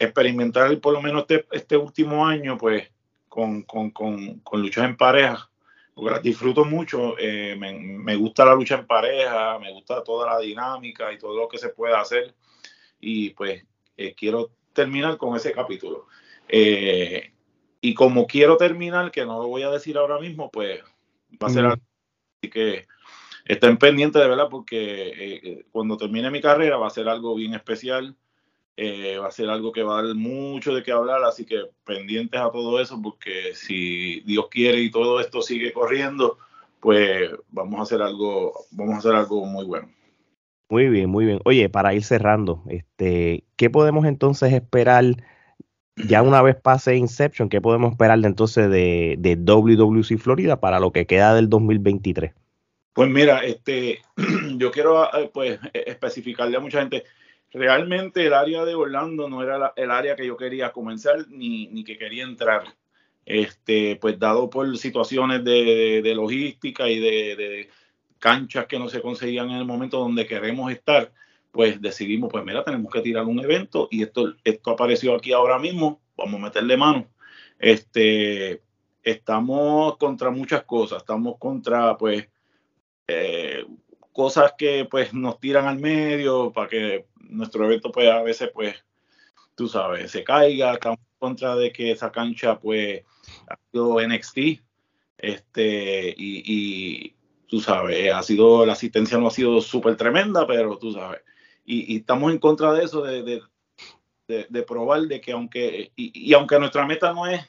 experimentar 0.00 0.80
por 0.80 0.94
lo 0.94 1.02
menos 1.02 1.22
este, 1.28 1.46
este 1.52 1.76
último 1.76 2.26
año, 2.26 2.56
pues, 2.56 2.88
con, 3.28 3.62
con, 3.62 3.90
con, 3.90 4.40
con, 4.40 4.62
luchas 4.62 4.84
en 4.84 4.96
pareja, 4.96 5.50
porque 5.94 6.10
las 6.10 6.22
disfruto 6.22 6.64
mucho, 6.64 7.16
eh, 7.18 7.56
me, 7.56 8.16
gusta 8.16 8.44
la 8.44 8.54
lucha 8.54 8.76
en 8.76 8.86
pareja, 8.86 9.58
me 9.58 9.72
gusta 9.72 10.02
toda 10.02 10.32
la 10.32 10.38
dinámica 10.38 11.12
y 11.12 11.18
todo 11.18 11.36
lo 11.36 11.48
que 11.48 11.58
se 11.58 11.70
puede 11.70 11.94
hacer, 11.94 12.34
y 13.00 13.30
pues 13.30 13.64
eh, 13.96 14.14
quiero 14.14 14.50
terminar 14.72 15.16
con 15.16 15.36
ese 15.36 15.52
capítulo. 15.52 16.06
Eh, 16.48 17.32
y 17.80 17.94
como 17.94 18.26
quiero 18.26 18.56
terminar, 18.56 19.10
que 19.10 19.24
no 19.24 19.40
lo 19.40 19.48
voy 19.48 19.62
a 19.62 19.70
decir 19.70 19.96
ahora 19.98 20.18
mismo, 20.18 20.50
pues 20.50 20.80
va 21.42 21.46
a 21.46 21.50
ser 21.50 21.64
algo. 21.64 21.82
Así 22.40 22.50
que 22.50 22.86
estén 23.44 23.76
pendientes 23.76 24.20
de 24.20 24.28
verdad, 24.28 24.48
porque 24.50 25.64
cuando 25.70 25.96
termine 25.96 26.30
mi 26.30 26.40
carrera 26.40 26.76
va 26.76 26.88
a 26.88 26.90
ser 26.90 27.08
algo 27.08 27.34
bien 27.34 27.54
especial. 27.54 28.16
Eh, 28.80 29.18
va 29.18 29.26
a 29.26 29.32
ser 29.32 29.50
algo 29.50 29.72
que 29.72 29.82
va 29.82 29.98
a 29.98 30.02
dar 30.04 30.14
mucho 30.14 30.72
de 30.72 30.84
qué 30.84 30.92
hablar, 30.92 31.24
así 31.24 31.44
que 31.44 31.64
pendientes 31.84 32.40
a 32.40 32.52
todo 32.52 32.80
eso, 32.80 33.02
porque 33.02 33.52
si 33.52 34.20
Dios 34.20 34.46
quiere 34.48 34.78
y 34.78 34.88
todo 34.88 35.18
esto 35.18 35.42
sigue 35.42 35.72
corriendo, 35.72 36.38
pues 36.78 37.28
vamos 37.50 37.80
a 37.80 37.82
hacer 37.82 38.00
algo, 38.00 38.52
vamos 38.70 38.94
a 38.94 38.98
hacer 38.98 39.16
algo 39.16 39.44
muy 39.44 39.64
bueno. 39.64 39.88
Muy 40.68 40.88
bien, 40.90 41.10
muy 41.10 41.24
bien. 41.24 41.40
Oye, 41.44 41.68
para 41.68 41.92
ir 41.92 42.04
cerrando, 42.04 42.62
este, 42.68 43.42
¿qué 43.56 43.68
podemos 43.68 44.06
entonces 44.06 44.52
esperar? 44.52 45.04
Ya 45.96 46.22
una 46.22 46.40
vez 46.40 46.54
pase 46.54 46.94
Inception, 46.94 47.48
¿qué 47.48 47.60
podemos 47.60 47.90
esperar 47.90 48.20
de 48.20 48.28
entonces 48.28 48.70
de, 48.70 49.16
de 49.18 49.34
WWC 49.34 50.18
Florida 50.18 50.60
para 50.60 50.78
lo 50.78 50.92
que 50.92 51.04
queda 51.04 51.34
del 51.34 51.48
2023? 51.48 52.32
Pues 52.92 53.10
mira, 53.10 53.38
este, 53.44 54.00
yo 54.56 54.70
quiero 54.70 55.04
eh, 55.16 55.30
pues 55.34 55.58
e, 55.72 55.84
especificarle 55.86 56.56
a 56.56 56.60
mucha 56.60 56.80
gente, 56.80 57.02
realmente 57.52 58.26
el 58.26 58.34
área 58.34 58.64
de 58.64 58.74
Orlando 58.74 59.28
no 59.28 59.42
era 59.42 59.72
el 59.76 59.90
área 59.90 60.16
que 60.16 60.26
yo 60.26 60.36
quería 60.36 60.72
comenzar 60.72 61.28
ni, 61.28 61.68
ni, 61.68 61.84
que 61.84 61.98
quería 61.98 62.24
entrar. 62.24 62.64
Este, 63.24 63.96
pues 63.96 64.18
dado 64.18 64.48
por 64.48 64.76
situaciones 64.78 65.44
de, 65.44 66.00
de, 66.02 66.14
logística 66.14 66.88
y 66.88 66.98
de, 66.98 67.36
de, 67.36 67.68
canchas 68.18 68.66
que 68.66 68.78
no 68.78 68.88
se 68.88 69.00
conseguían 69.02 69.50
en 69.50 69.56
el 69.58 69.64
momento 69.64 69.98
donde 69.98 70.26
queremos 70.26 70.72
estar, 70.72 71.12
pues 71.52 71.80
decidimos, 71.80 72.30
pues 72.30 72.44
mira, 72.44 72.64
tenemos 72.64 72.92
que 72.92 73.00
tirar 73.00 73.24
un 73.24 73.40
evento 73.40 73.88
y 73.90 74.02
esto, 74.02 74.34
esto 74.44 74.70
apareció 74.70 75.14
aquí 75.14 75.32
ahora 75.32 75.58
mismo, 75.58 76.00
vamos 76.16 76.40
a 76.40 76.44
meterle 76.44 76.76
mano. 76.76 77.06
Este, 77.58 78.62
estamos 79.02 79.96
contra 79.96 80.30
muchas 80.30 80.64
cosas, 80.64 80.98
estamos 80.98 81.36
contra, 81.38 81.96
pues, 81.96 82.28
eh, 83.06 83.64
cosas 84.18 84.54
que 84.58 84.84
pues 84.84 85.14
nos 85.14 85.38
tiran 85.38 85.68
al 85.68 85.78
medio 85.78 86.50
para 86.50 86.66
que 86.66 87.06
nuestro 87.20 87.64
evento 87.66 87.92
pues 87.92 88.10
a 88.10 88.20
veces 88.20 88.50
pues 88.52 88.74
tú 89.54 89.68
sabes 89.68 90.10
se 90.10 90.24
caiga 90.24 90.72
estamos 90.72 90.98
en 90.98 91.18
contra 91.20 91.54
de 91.54 91.70
que 91.70 91.92
esa 91.92 92.10
cancha 92.10 92.58
pues 92.58 93.04
ha 93.46 93.56
sido 93.70 94.04
NXT 94.04 94.38
este 95.18 96.16
y, 96.18 97.14
tú 97.46 97.60
sabes 97.60 98.12
ha 98.12 98.20
sido 98.24 98.66
la 98.66 98.72
asistencia 98.72 99.18
no 99.18 99.28
ha 99.28 99.30
sido 99.30 99.60
súper 99.60 99.96
tremenda 99.96 100.48
pero 100.48 100.76
tú 100.78 100.90
sabes 100.90 101.20
y, 101.64 101.98
estamos 101.98 102.32
en 102.32 102.38
contra 102.38 102.72
de 102.72 102.86
eso 102.86 103.02
de, 103.02 103.40
de, 104.26 104.62
probar 104.64 105.02
de 105.02 105.20
que 105.20 105.30
aunque 105.30 105.92
y, 105.94 106.34
aunque 106.34 106.58
nuestra 106.58 106.84
meta 106.84 107.12
no 107.12 107.28
es 107.28 107.48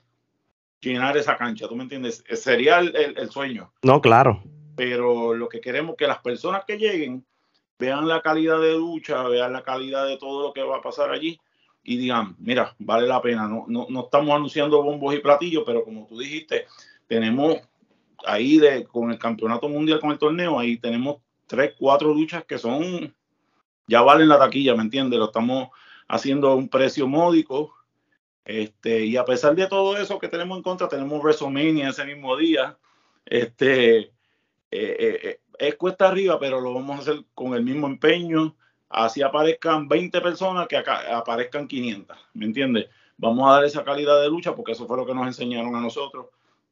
llenar 0.79 1.17
esa 1.17 1.35
cancha 1.35 1.67
tú 1.67 1.75
me 1.75 1.81
entiendes 1.81 2.23
sería 2.31 2.77
el 2.77 3.31
sueño. 3.31 3.73
No 3.81 4.01
claro 4.01 4.43
pero 4.79 5.33
lo 5.33 5.49
que 5.49 5.59
queremos 5.59 5.91
es 5.91 5.97
que 5.97 6.07
las 6.07 6.19
personas 6.19 6.63
que 6.65 6.77
lleguen 6.77 7.25
vean 7.77 8.07
la 8.07 8.21
calidad 8.21 8.61
de 8.61 8.71
ducha, 8.71 9.23
vean 9.23 9.51
la 9.51 9.61
calidad 9.61 10.07
de 10.07 10.15
todo 10.15 10.41
lo 10.41 10.53
que 10.53 10.63
va 10.63 10.77
a 10.77 10.81
pasar 10.81 11.11
allí 11.11 11.37
y 11.83 11.97
digan, 11.97 12.37
mira, 12.39 12.77
vale 12.79 13.05
la 13.05 13.21
pena, 13.21 13.45
no, 13.45 13.65
no, 13.67 13.87
no 13.89 14.05
estamos 14.05 14.33
anunciando 14.33 14.81
bombos 14.81 15.13
y 15.13 15.19
platillos, 15.19 15.63
pero 15.65 15.83
como 15.83 16.07
tú 16.07 16.17
dijiste, 16.17 16.65
tenemos 17.07 17.57
ahí 18.25 18.57
de, 18.57 18.85
con 18.85 19.11
el 19.11 19.19
campeonato 19.19 19.67
mundial, 19.67 19.99
con 19.99 20.11
el 20.11 20.17
torneo, 20.17 20.57
ahí 20.57 20.77
tenemos 20.77 21.17
tres, 21.45 21.73
cuatro 21.77 22.13
duchas 22.13 22.45
que 22.45 22.57
son, 22.57 23.13
ya 23.85 24.01
valen 24.01 24.29
la 24.29 24.39
taquilla, 24.39 24.75
¿me 24.75 24.83
entiendes? 24.83 25.19
Lo 25.19 25.25
estamos 25.25 25.71
haciendo 26.07 26.51
a 26.51 26.55
un 26.55 26.69
precio 26.69 27.05
módico. 27.05 27.75
Este, 28.45 29.05
y 29.05 29.17
a 29.17 29.25
pesar 29.25 29.55
de 29.55 29.67
todo 29.67 29.97
eso 29.97 30.19
que 30.19 30.29
tenemos 30.29 30.55
en 30.55 30.63
contra, 30.63 30.87
tenemos 30.87 31.21
WrestleMania 31.21 31.89
ese 31.89 32.05
mismo 32.05 32.37
día. 32.37 32.77
Este, 33.25 34.13
eh, 34.71 34.95
eh, 34.99 35.19
eh, 35.23 35.39
es 35.57 35.75
cuesta 35.75 36.07
arriba, 36.07 36.39
pero 36.39 36.61
lo 36.61 36.73
vamos 36.73 36.97
a 36.97 37.01
hacer 37.01 37.25
con 37.33 37.53
el 37.53 37.63
mismo 37.63 37.87
empeño. 37.87 38.55
Así 38.89 39.21
aparezcan 39.21 39.87
20 39.87 40.21
personas 40.21 40.67
que 40.67 40.77
acá 40.77 41.15
aparezcan 41.15 41.67
500, 41.67 42.17
¿me 42.33 42.45
entiendes? 42.45 42.87
Vamos 43.17 43.49
a 43.49 43.55
dar 43.55 43.65
esa 43.65 43.83
calidad 43.83 44.21
de 44.21 44.29
lucha 44.29 44.55
porque 44.55 44.71
eso 44.71 44.87
fue 44.87 44.97
lo 44.97 45.05
que 45.05 45.13
nos 45.13 45.27
enseñaron 45.27 45.75
a 45.75 45.81
nosotros. 45.81 46.27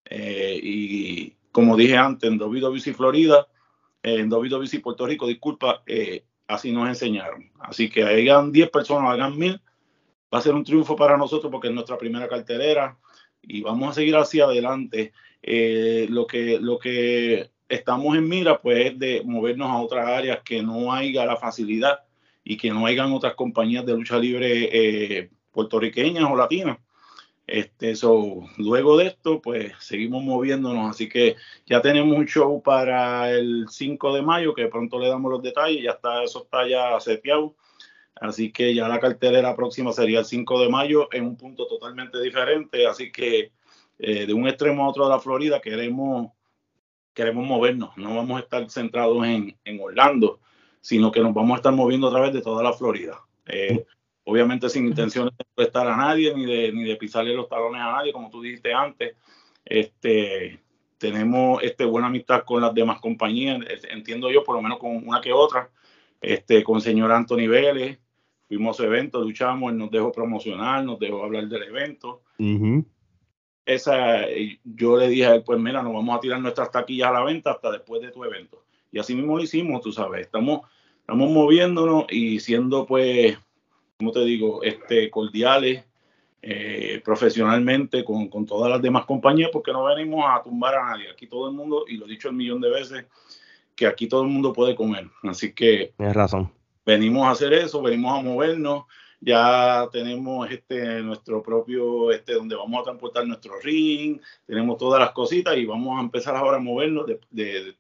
y 0.09 1.31
como 1.51 1.75
dije 1.75 1.97
antes, 1.97 2.29
en 2.29 2.37
WWC 2.39 2.93
Florida, 2.95 3.47
en 4.03 4.29
WWC 4.29 4.81
Puerto 4.81 5.05
Rico, 5.05 5.27
disculpa, 5.27 5.83
así 6.47 6.71
nos 6.71 6.87
enseñaron. 6.87 7.51
Así 7.59 7.89
que 7.89 8.03
hagan 8.03 8.51
10 8.51 8.69
personas, 8.69 9.11
hagan 9.11 9.37
1000, 9.37 9.61
va 10.33 10.39
a 10.39 10.41
ser 10.41 10.55
un 10.55 10.63
triunfo 10.63 10.95
para 10.95 11.17
nosotros 11.17 11.51
porque 11.51 11.67
es 11.67 11.73
nuestra 11.73 11.97
primera 11.97 12.27
cartelera 12.27 12.97
y 13.41 13.61
vamos 13.61 13.89
a 13.89 13.93
seguir 13.93 14.15
hacia 14.15 14.45
adelante. 14.45 15.13
lo, 15.43 16.25
que, 16.25 16.59
lo 16.59 16.79
que 16.79 17.51
estamos 17.69 18.15
en 18.17 18.27
mira, 18.27 18.61
pues, 18.61 18.97
de 18.97 19.21
movernos 19.23 19.69
a 19.69 19.81
otras 19.81 20.07
áreas 20.07 20.41
que 20.43 20.61
no 20.61 20.93
haya 20.93 21.25
la 21.25 21.37
facilidad 21.37 21.99
y 22.43 22.57
que 22.57 22.71
no 22.71 22.85
hayan 22.85 23.11
otras 23.11 23.35
compañías 23.35 23.85
de 23.85 23.93
lucha 23.93 24.17
libre 24.17 24.69
eh, 24.71 25.29
puertorriqueñas 25.51 26.23
o 26.23 26.35
latinas. 26.35 26.77
Este, 27.45 27.95
so, 27.95 28.43
luego 28.57 28.97
de 28.97 29.07
esto, 29.07 29.41
pues 29.41 29.73
seguimos 29.79 30.23
moviéndonos. 30.23 30.89
Así 30.89 31.07
que 31.07 31.35
ya 31.65 31.81
tenemos 31.81 32.17
un 32.17 32.25
show 32.25 32.61
para 32.61 33.31
el 33.31 33.67
5 33.69 34.13
de 34.15 34.21
mayo, 34.21 34.53
que 34.53 34.67
pronto 34.67 34.99
le 34.99 35.07
damos 35.07 35.31
los 35.31 35.41
detalles. 35.41 35.83
Ya 35.83 35.91
está, 35.91 36.23
eso 36.23 36.43
está 36.43 36.67
ya 36.67 36.99
seteado. 36.99 37.55
Así 38.15 38.51
que 38.51 38.73
ya 38.73 38.87
la 38.87 38.99
cartelera 38.99 39.55
próxima 39.55 39.93
sería 39.93 40.19
el 40.19 40.25
5 40.25 40.61
de 40.61 40.69
mayo 40.69 41.07
en 41.11 41.25
un 41.25 41.37
punto 41.37 41.67
totalmente 41.67 42.21
diferente. 42.21 42.85
Así 42.85 43.11
que 43.11 43.51
eh, 43.99 44.25
de 44.25 44.33
un 44.33 44.47
extremo 44.47 44.83
a 44.83 44.89
otro 44.89 45.05
de 45.05 45.11
la 45.11 45.19
Florida 45.19 45.61
queremos 45.61 46.31
queremos 47.17 47.47
movernos, 47.47 47.97
no 47.97 48.15
vamos 48.15 48.37
a 48.37 48.43
estar 48.43 48.69
centrados 48.69 49.25
en, 49.25 49.57
en 49.65 49.79
Orlando, 49.81 50.39
sino 50.81 51.11
que 51.11 51.19
nos 51.19 51.33
vamos 51.33 51.55
a 51.55 51.57
estar 51.57 51.73
moviendo 51.73 52.09
a 52.09 52.11
través 52.11 52.31
de 52.31 52.43
toda 52.43 52.61
la 52.61 52.73
Florida. 52.73 53.19
Eh, 53.47 53.83
obviamente 54.23 54.69
sin 54.69 54.85
intenciones 54.85 55.35
de 55.35 55.43
prestar 55.55 55.87
a 55.87 55.97
nadie 55.97 56.31
ni 56.35 56.45
de, 56.45 56.71
ni 56.71 56.83
de 56.83 56.95
pisarle 56.95 57.33
los 57.33 57.49
talones 57.49 57.81
a 57.81 57.91
nadie, 57.91 58.13
como 58.13 58.29
tú 58.29 58.43
dijiste 58.43 58.71
antes. 58.71 59.15
Este, 59.65 60.59
tenemos 60.99 61.63
este, 61.63 61.85
buena 61.85 62.05
amistad 62.05 62.43
con 62.45 62.61
las 62.61 62.75
demás 62.75 62.99
compañías, 62.99 63.61
entiendo 63.89 64.29
yo, 64.29 64.43
por 64.43 64.55
lo 64.55 64.61
menos 64.61 64.77
con 64.77 64.95
una 65.07 65.19
que 65.19 65.33
otra. 65.33 65.71
Este, 66.21 66.63
con 66.63 66.75
el 66.75 66.81
señor 66.83 67.11
Anthony 67.11 67.47
Vélez, 67.47 67.97
fuimos 68.47 68.75
a 68.75 68.77
su 68.77 68.83
evento, 68.83 69.21
luchamos, 69.21 69.71
él 69.71 69.79
nos 69.79 69.89
dejó 69.89 70.11
promocionar, 70.11 70.83
nos 70.83 70.99
dejó 70.99 71.23
hablar 71.23 71.47
del 71.47 71.63
evento 71.63 72.21
esa, 73.67 74.25
yo 74.63 74.97
le 74.97 75.09
dije 75.09 75.25
a 75.25 75.35
él, 75.35 75.43
pues 75.43 75.59
mira, 75.59 75.83
nos 75.83 75.93
vamos 75.93 76.17
a 76.17 76.21
tirar 76.21 76.39
nuestras 76.39 76.71
taquillas 76.71 77.09
a 77.09 77.13
la 77.13 77.23
venta 77.23 77.51
hasta 77.51 77.69
después 77.69 78.01
de 78.01 78.11
tu 78.11 78.23
evento. 78.23 78.63
Y 78.91 78.97
así 78.97 79.13
mismo 79.13 79.37
lo 79.37 79.43
hicimos, 79.43 79.81
tú 79.81 79.91
sabes, 79.91 80.21
estamos, 80.21 80.61
estamos 81.01 81.29
moviéndonos 81.29 82.05
y 82.09 82.39
siendo 82.39 82.85
pues, 82.85 83.37
como 83.97 84.13
te 84.13 84.21
digo, 84.21 84.63
este, 84.63 85.11
cordiales, 85.11 85.83
eh, 86.41 87.01
profesionalmente 87.03 88.05
con, 88.05 88.29
con, 88.29 88.45
todas 88.45 88.71
las 88.71 88.81
demás 88.81 89.05
compañías, 89.05 89.49
porque 89.51 89.73
no 89.73 89.83
venimos 89.83 90.23
a 90.25 90.41
tumbar 90.41 90.75
a 90.75 90.85
nadie. 90.85 91.11
Aquí 91.11 91.27
todo 91.27 91.49
el 91.49 91.53
mundo, 91.53 91.83
y 91.89 91.97
lo 91.97 92.05
he 92.05 92.09
dicho 92.09 92.29
un 92.29 92.37
millón 92.37 92.61
de 92.61 92.69
veces, 92.69 93.05
que 93.75 93.85
aquí 93.85 94.07
todo 94.07 94.21
el 94.21 94.29
mundo 94.29 94.53
puede 94.53 94.75
comer. 94.75 95.09
Así 95.23 95.51
que... 95.51 95.93
Tienes 95.97 96.15
razón. 96.15 96.49
Venimos 96.85 97.27
a 97.27 97.31
hacer 97.31 97.51
eso, 97.51 97.81
venimos 97.81 98.17
a 98.17 98.21
movernos 98.21 98.85
ya 99.19 99.87
tenemos 99.91 100.49
este 100.51 101.01
nuestro 101.01 101.41
propio, 101.41 102.11
este 102.11 102.33
donde 102.33 102.55
vamos 102.55 102.81
a 102.81 102.83
transportar 102.83 103.25
nuestro 103.25 103.59
ring, 103.61 104.19
tenemos 104.45 104.77
todas 104.77 104.99
las 104.99 105.11
cositas 105.11 105.57
y 105.57 105.65
vamos 105.65 105.97
a 105.97 106.01
empezar 106.01 106.35
ahora 106.35 106.57
a 106.57 106.61
movernos 106.61 107.05
de, 107.29 107.75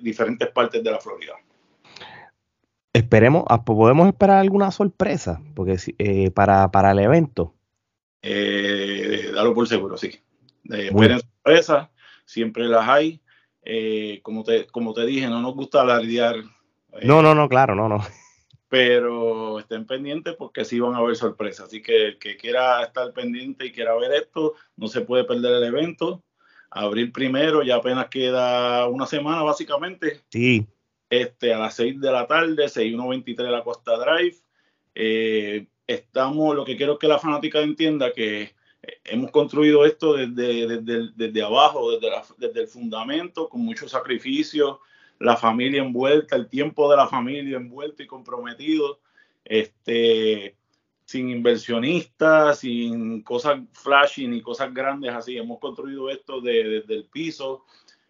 diferentes 0.00 0.48
partes 0.48 0.82
de 0.82 0.90
la 0.90 0.98
Florida. 0.98 1.34
Esperemos, 2.92 3.44
ah, 3.48 3.64
pues, 3.64 3.76
podemos 3.76 4.06
esperar 4.08 4.38
alguna 4.38 4.70
sorpresa, 4.70 5.40
porque 5.54 5.78
eh, 5.98 6.30
para, 6.30 6.70
para 6.70 6.90
el 6.90 6.98
evento. 6.98 7.54
Eh, 8.20 9.30
dalo 9.34 9.54
por 9.54 9.66
seguro, 9.66 9.96
sí. 9.96 10.08
Eh, 10.70 10.88
esperen 10.88 11.20
sorpresas, 11.20 11.88
siempre 12.26 12.64
las 12.64 12.86
hay. 12.88 13.20
Eh, 13.64 14.20
como, 14.22 14.42
te, 14.42 14.66
como 14.66 14.92
te 14.92 15.06
dije, 15.06 15.28
no 15.28 15.40
nos 15.40 15.54
gusta 15.54 15.80
alardear. 15.80 16.36
no, 17.02 17.22
no, 17.22 17.34
no, 17.34 17.48
claro, 17.48 17.74
no, 17.74 17.88
no 17.88 18.04
pero 18.72 19.58
estén 19.58 19.84
pendientes 19.84 20.34
porque 20.34 20.64
sí 20.64 20.80
van 20.80 20.94
a 20.94 20.96
haber 20.96 21.14
sorpresas. 21.14 21.66
Así 21.66 21.82
que 21.82 22.06
el 22.06 22.18
que 22.18 22.38
quiera 22.38 22.82
estar 22.82 23.12
pendiente 23.12 23.66
y 23.66 23.70
quiera 23.70 23.94
ver 23.96 24.12
esto, 24.14 24.54
no 24.76 24.88
se 24.88 25.02
puede 25.02 25.24
perder 25.24 25.56
el 25.56 25.64
evento. 25.64 26.24
Abril 26.70 27.12
primero, 27.12 27.62
ya 27.62 27.76
apenas 27.76 28.08
queda 28.08 28.88
una 28.88 29.04
semana 29.04 29.42
básicamente. 29.42 30.22
Sí. 30.30 30.66
Este, 31.10 31.52
a 31.52 31.58
las 31.58 31.74
6 31.74 32.00
de 32.00 32.12
la 32.12 32.26
tarde, 32.26 32.66
6123 32.66 33.46
de 33.46 33.52
la 33.52 33.62
Costa 33.62 33.98
Drive. 33.98 34.38
Eh, 34.94 35.66
estamos, 35.86 36.56
lo 36.56 36.64
que 36.64 36.78
quiero 36.78 36.98
que 36.98 37.08
la 37.08 37.18
fanática 37.18 37.60
entienda 37.60 38.14
que 38.14 38.54
hemos 39.04 39.30
construido 39.32 39.84
esto 39.84 40.14
desde, 40.14 40.80
desde, 41.14 41.42
abajo, 41.42 41.90
desde, 41.90 42.10
desde 42.38 42.62
el 42.62 42.68
fundamento, 42.68 43.50
con 43.50 43.60
mucho 43.60 43.86
sacrificio, 43.86 44.80
la 45.22 45.36
familia 45.36 45.82
envuelta, 45.82 46.36
el 46.36 46.48
tiempo 46.48 46.90
de 46.90 46.96
la 46.96 47.06
familia 47.06 47.56
envuelto 47.56 48.02
y 48.02 48.06
comprometido, 48.06 49.00
este, 49.44 50.56
sin 51.04 51.30
inversionistas, 51.30 52.60
sin 52.60 53.22
cosas 53.22 53.60
flashy 53.72 54.26
ni 54.26 54.40
cosas 54.40 54.74
grandes 54.74 55.12
así. 55.12 55.36
Hemos 55.36 55.60
construido 55.60 56.10
esto 56.10 56.40
desde 56.40 56.94
el 56.94 57.04
piso 57.04 57.64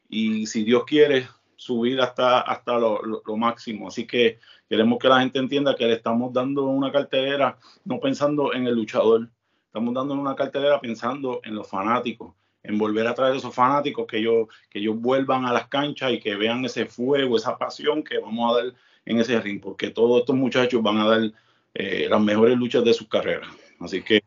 y 0.09 0.47
si 0.47 0.65
Dios 0.65 0.85
quiere 0.85 1.27
subir 1.57 2.01
hasta, 2.01 2.41
hasta 2.41 2.79
lo, 2.79 3.23
máximo. 3.37 3.89
Así 3.89 4.07
que 4.07 4.39
queremos 4.69 4.99
que 4.99 5.09
la 5.09 5.21
gente 5.21 5.39
entienda 5.39 5.77
que 5.77 5.87
le 5.87 5.95
estamos 5.95 6.33
dando 6.33 6.65
una 6.65 6.91
cartelera 6.91 7.59
no 7.85 8.01
pensando 8.01 8.53
en 8.55 8.67
el 8.67 8.75
luchador, 8.75 9.29
estamos 9.67 9.95
dando 9.95 10.15
una 10.15 10.35
cartelera 10.35 10.81
pensando 10.81 11.41
en 11.45 11.55
los 11.55 11.69
fanáticos, 11.69 12.35
en 12.63 12.79
volver 12.79 13.07
a 13.07 13.15
traer 13.15 13.37
esos 13.37 13.55
fanáticos, 13.55 14.07
que 14.07 14.19
ellos, 14.19 14.49
que 14.71 14.79
ellos 14.79 15.01
vuelvan 15.01 15.45
a 15.45 15.53
las 15.53 15.69
canchas 15.69 16.13
y 16.13 16.21
que 16.21 16.37
vean 16.37 16.65
ese 16.65 16.87
fuego, 16.87 17.37
esa 17.37 17.59
pasión 17.59 18.03
que 18.03 18.19
vamos 18.19 18.53
a 18.53 18.63
dar 18.63 18.75
en 19.05 19.19
ese 19.19 19.41
ring, 19.41 19.61
porque 19.61 19.91
todos 19.91 20.21
estos 20.21 20.37
muchachos 20.37 20.83
van 20.83 20.99
a 20.99 21.07
dar 21.07 21.33
eh, 21.75 22.07
las 22.09 22.21
mejores 22.21 22.57
luchas 22.57 22.85
de 22.85 22.95
sus 22.95 23.09
carreras. 23.09 23.49
Así 23.81 24.03
que... 24.03 24.23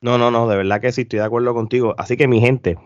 No, 0.00 0.18
no, 0.18 0.32
no, 0.32 0.48
de 0.48 0.56
verdad 0.56 0.80
que 0.80 0.90
sí, 0.90 1.02
estoy 1.02 1.20
de 1.20 1.24
acuerdo 1.24 1.54
contigo. 1.54 1.94
Así 1.96 2.16
que 2.16 2.26
mi 2.26 2.40
gente, 2.40 2.76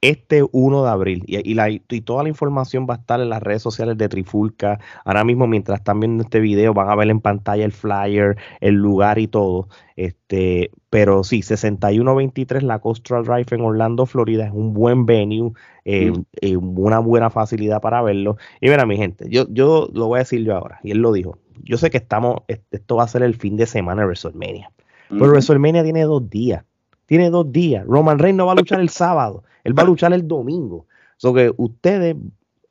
este 0.00 0.44
1 0.50 0.84
de 0.84 0.90
abril. 0.90 1.24
Y, 1.26 1.54
la, 1.54 1.70
y, 1.70 1.80
toda 1.80 2.22
la 2.22 2.28
información 2.28 2.86
va 2.88 2.94
a 2.94 2.96
estar 2.98 3.20
en 3.20 3.28
las 3.28 3.42
redes 3.42 3.62
sociales 3.62 3.98
de 3.98 4.08
Trifulca. 4.08 4.78
Ahora 5.04 5.24
mismo, 5.24 5.46
mientras 5.46 5.78
están 5.80 6.00
viendo 6.00 6.22
este 6.22 6.40
video, 6.40 6.74
van 6.74 6.88
a 6.88 6.94
ver 6.94 7.10
en 7.10 7.20
pantalla 7.20 7.64
el 7.64 7.72
flyer, 7.72 8.36
el 8.60 8.74
lugar 8.74 9.18
y 9.18 9.26
todo. 9.26 9.68
Este, 9.96 10.70
pero 10.90 11.24
sí, 11.24 11.42
6123 11.42 12.62
la 12.62 12.78
Coastal 12.78 13.24
Drive 13.24 13.46
en 13.50 13.60
Orlando, 13.62 14.06
Florida, 14.06 14.46
es 14.46 14.52
un 14.52 14.72
buen 14.72 15.06
venue, 15.06 15.52
eh, 15.84 16.12
mm. 16.12 16.24
eh, 16.40 16.56
una 16.56 17.00
buena 17.00 17.30
facilidad 17.30 17.80
para 17.80 18.00
verlo. 18.02 18.36
Y 18.60 18.68
mira, 18.68 18.86
mi 18.86 18.96
gente, 18.96 19.26
yo, 19.28 19.46
yo 19.50 19.88
lo 19.92 20.06
voy 20.06 20.18
a 20.18 20.20
decir 20.20 20.44
yo 20.44 20.54
ahora, 20.54 20.78
y 20.84 20.92
él 20.92 20.98
lo 20.98 21.12
dijo. 21.12 21.38
Yo 21.64 21.76
sé 21.76 21.90
que 21.90 21.98
estamos, 21.98 22.42
esto 22.46 22.96
va 22.96 23.02
a 23.02 23.08
ser 23.08 23.22
el 23.22 23.34
fin 23.34 23.56
de 23.56 23.66
semana 23.66 24.02
de 24.02 24.06
WrestleMania. 24.06 24.70
Pero 25.08 25.30
WrestleMania 25.30 25.82
tiene 25.82 26.02
dos 26.02 26.28
días. 26.28 26.64
Tiene 27.08 27.30
dos 27.30 27.50
días. 27.50 27.86
Roman 27.86 28.18
Reigns 28.18 28.36
no 28.36 28.44
va 28.44 28.52
a 28.52 28.56
luchar 28.56 28.80
el 28.80 28.90
sábado. 28.90 29.42
Él 29.64 29.76
va 29.76 29.82
a 29.82 29.86
luchar 29.86 30.12
el 30.12 30.28
domingo. 30.28 30.86
So 31.16 31.32
que 31.32 31.50
ustedes, 31.56 32.14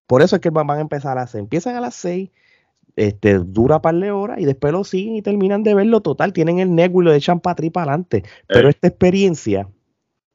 por 0.05 0.21
eso 0.21 0.35
es 0.35 0.43
que 0.43 0.51
van 0.51 0.69
a 0.69 0.79
empezar 0.79 1.17
a 1.17 1.23
hacer. 1.23 1.39
Empiezan 1.39 1.75
a 1.75 1.81
las 1.81 1.95
seis, 1.95 2.29
este, 2.95 3.39
dura 3.39 3.81
par 3.81 3.95
de 3.95 4.11
horas 4.11 4.39
y 4.39 4.45
después 4.45 4.71
lo 4.71 4.83
siguen 4.83 5.15
y 5.15 5.23
terminan 5.23 5.63
de 5.63 5.73
verlo 5.73 6.01
total. 6.01 6.33
Tienen 6.33 6.59
el 6.59 6.75
network 6.75 7.03
y 7.03 7.05
lo 7.05 7.13
echan 7.15 7.39
para 7.39 7.55
para 7.71 7.93
adelante. 7.93 8.23
Pero 8.47 8.67
eh. 8.67 8.71
esta 8.71 8.87
experiencia 8.87 9.67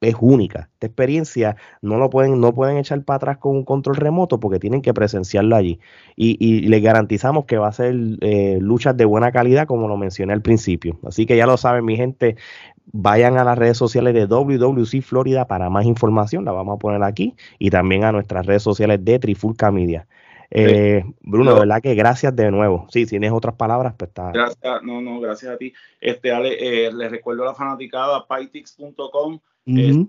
es 0.02 0.16
única. 0.20 0.68
Esta 0.74 0.86
experiencia 0.86 1.56
no 1.80 1.96
lo 1.96 2.10
pueden, 2.10 2.40
no 2.40 2.52
pueden 2.52 2.76
echar 2.76 3.02
para 3.04 3.16
atrás 3.16 3.38
con 3.38 3.56
un 3.56 3.64
control 3.64 3.96
remoto 3.96 4.40
porque 4.40 4.58
tienen 4.58 4.82
que 4.82 4.92
presenciarlo 4.92 5.56
allí. 5.56 5.80
Y, 6.16 6.36
y 6.44 6.68
les 6.68 6.82
garantizamos 6.82 7.44
que 7.46 7.56
va 7.56 7.68
a 7.68 7.72
ser 7.72 7.94
eh, 8.20 8.58
luchas 8.60 8.96
de 8.96 9.04
buena 9.04 9.32
calidad, 9.32 9.66
como 9.66 9.88
lo 9.88 9.96
mencioné 9.96 10.32
al 10.32 10.42
principio. 10.42 10.98
Así 11.06 11.24
que 11.24 11.36
ya 11.36 11.46
lo 11.46 11.56
saben, 11.56 11.84
mi 11.84 11.96
gente. 11.96 12.36
Vayan 12.86 13.38
a 13.38 13.44
las 13.44 13.56
redes 13.56 13.78
sociales 13.78 14.12
de 14.12 14.26
WWC 14.26 15.02
Florida 15.02 15.46
para 15.46 15.70
más 15.70 15.86
información, 15.86 16.44
la 16.44 16.50
vamos 16.50 16.76
a 16.76 16.78
poner 16.78 17.02
aquí, 17.04 17.36
y 17.60 17.70
también 17.70 18.04
a 18.04 18.10
nuestras 18.10 18.44
redes 18.44 18.62
sociales 18.62 19.04
de 19.04 19.20
Trifulca 19.20 19.70
Media. 19.70 20.06
Eh, 20.54 21.02
Bruno, 21.22 21.54
de 21.54 21.60
verdad 21.60 21.80
que 21.80 21.94
gracias 21.94 22.36
de 22.36 22.50
nuevo. 22.50 22.86
Sí, 22.90 23.04
si 23.04 23.10
tienes 23.10 23.32
otras 23.32 23.54
palabras, 23.54 23.94
pues 23.96 24.08
está. 24.10 24.32
Gracias, 24.32 24.82
no, 24.82 25.00
no, 25.00 25.18
gracias 25.20 25.54
a 25.54 25.56
ti. 25.56 25.72
Este, 25.98 26.30
Ale, 26.30 26.86
eh, 26.86 26.92
les 26.92 27.10
recuerdo 27.10 27.44
la 27.44 27.54
fanaticada, 27.54 28.26
pytix.com 28.26 29.40
es 29.66 29.96
muy 29.96 30.08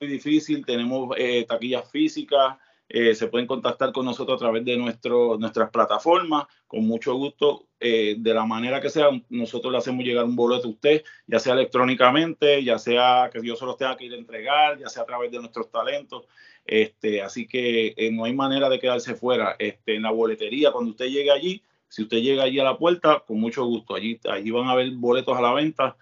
difícil, 0.00 0.64
tenemos 0.64 1.14
eh, 1.18 1.44
taquillas 1.46 1.90
físicas, 1.90 2.56
eh, 2.88 3.14
se 3.14 3.28
pueden 3.28 3.46
contactar 3.46 3.92
con 3.92 4.04
nosotros 4.04 4.36
a 4.36 4.38
través 4.38 4.64
de 4.64 4.76
nuestro, 4.76 5.36
nuestras 5.38 5.70
plataformas, 5.70 6.46
con 6.66 6.86
mucho 6.86 7.14
gusto, 7.14 7.68
eh, 7.80 8.16
de 8.18 8.34
la 8.34 8.44
manera 8.44 8.80
que 8.80 8.90
sea, 8.90 9.08
nosotros 9.30 9.72
le 9.72 9.78
hacemos 9.78 10.04
llegar 10.04 10.24
un 10.24 10.36
boleto 10.36 10.68
a 10.68 10.70
usted, 10.70 11.02
ya 11.26 11.38
sea 11.38 11.54
electrónicamente, 11.54 12.62
ya 12.62 12.78
sea 12.78 13.30
que 13.32 13.44
yo 13.44 13.56
solo 13.56 13.76
tenga 13.76 13.96
que 13.96 14.04
ir 14.04 14.14
a 14.14 14.18
entregar, 14.18 14.78
ya 14.78 14.88
sea 14.88 15.02
a 15.02 15.06
través 15.06 15.30
de 15.30 15.38
nuestros 15.38 15.70
talentos. 15.70 16.26
Este, 16.66 17.20
así 17.20 17.46
que 17.46 17.94
no 18.12 18.24
hay 18.24 18.32
manera 18.32 18.70
de 18.70 18.78
quedarse 18.78 19.14
fuera. 19.14 19.56
Este, 19.58 19.96
en 19.96 20.02
la 20.02 20.10
boletería, 20.10 20.72
cuando 20.72 20.92
usted 20.92 21.06
llegue 21.06 21.30
allí, 21.30 21.62
si 21.88 22.02
usted 22.02 22.18
llega 22.18 22.44
allí 22.44 22.58
a 22.58 22.64
la 22.64 22.78
puerta, 22.78 23.22
con 23.26 23.38
mucho 23.38 23.64
gusto, 23.64 23.94
allí, 23.94 24.18
allí 24.30 24.50
van 24.50 24.66
a 24.68 24.72
haber 24.72 24.90
boletos 24.92 25.36
a 25.36 25.42
la 25.42 25.52
venta 25.52 25.96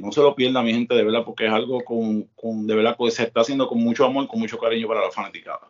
no 0.00 0.12
se 0.12 0.20
lo 0.20 0.34
pierda, 0.34 0.62
mi 0.62 0.72
gente, 0.72 0.94
de 0.94 1.04
verdad, 1.04 1.24
porque 1.24 1.46
es 1.46 1.52
algo 1.52 1.80
con, 1.82 2.28
con, 2.34 2.66
de 2.66 2.74
verdad 2.74 2.96
que 2.98 3.10
se 3.10 3.24
está 3.24 3.40
haciendo 3.40 3.68
con 3.68 3.78
mucho 3.78 4.04
amor, 4.04 4.26
con 4.28 4.40
mucho 4.40 4.58
cariño 4.58 4.88
para 4.88 5.02
la 5.02 5.10
fanaticada. 5.10 5.60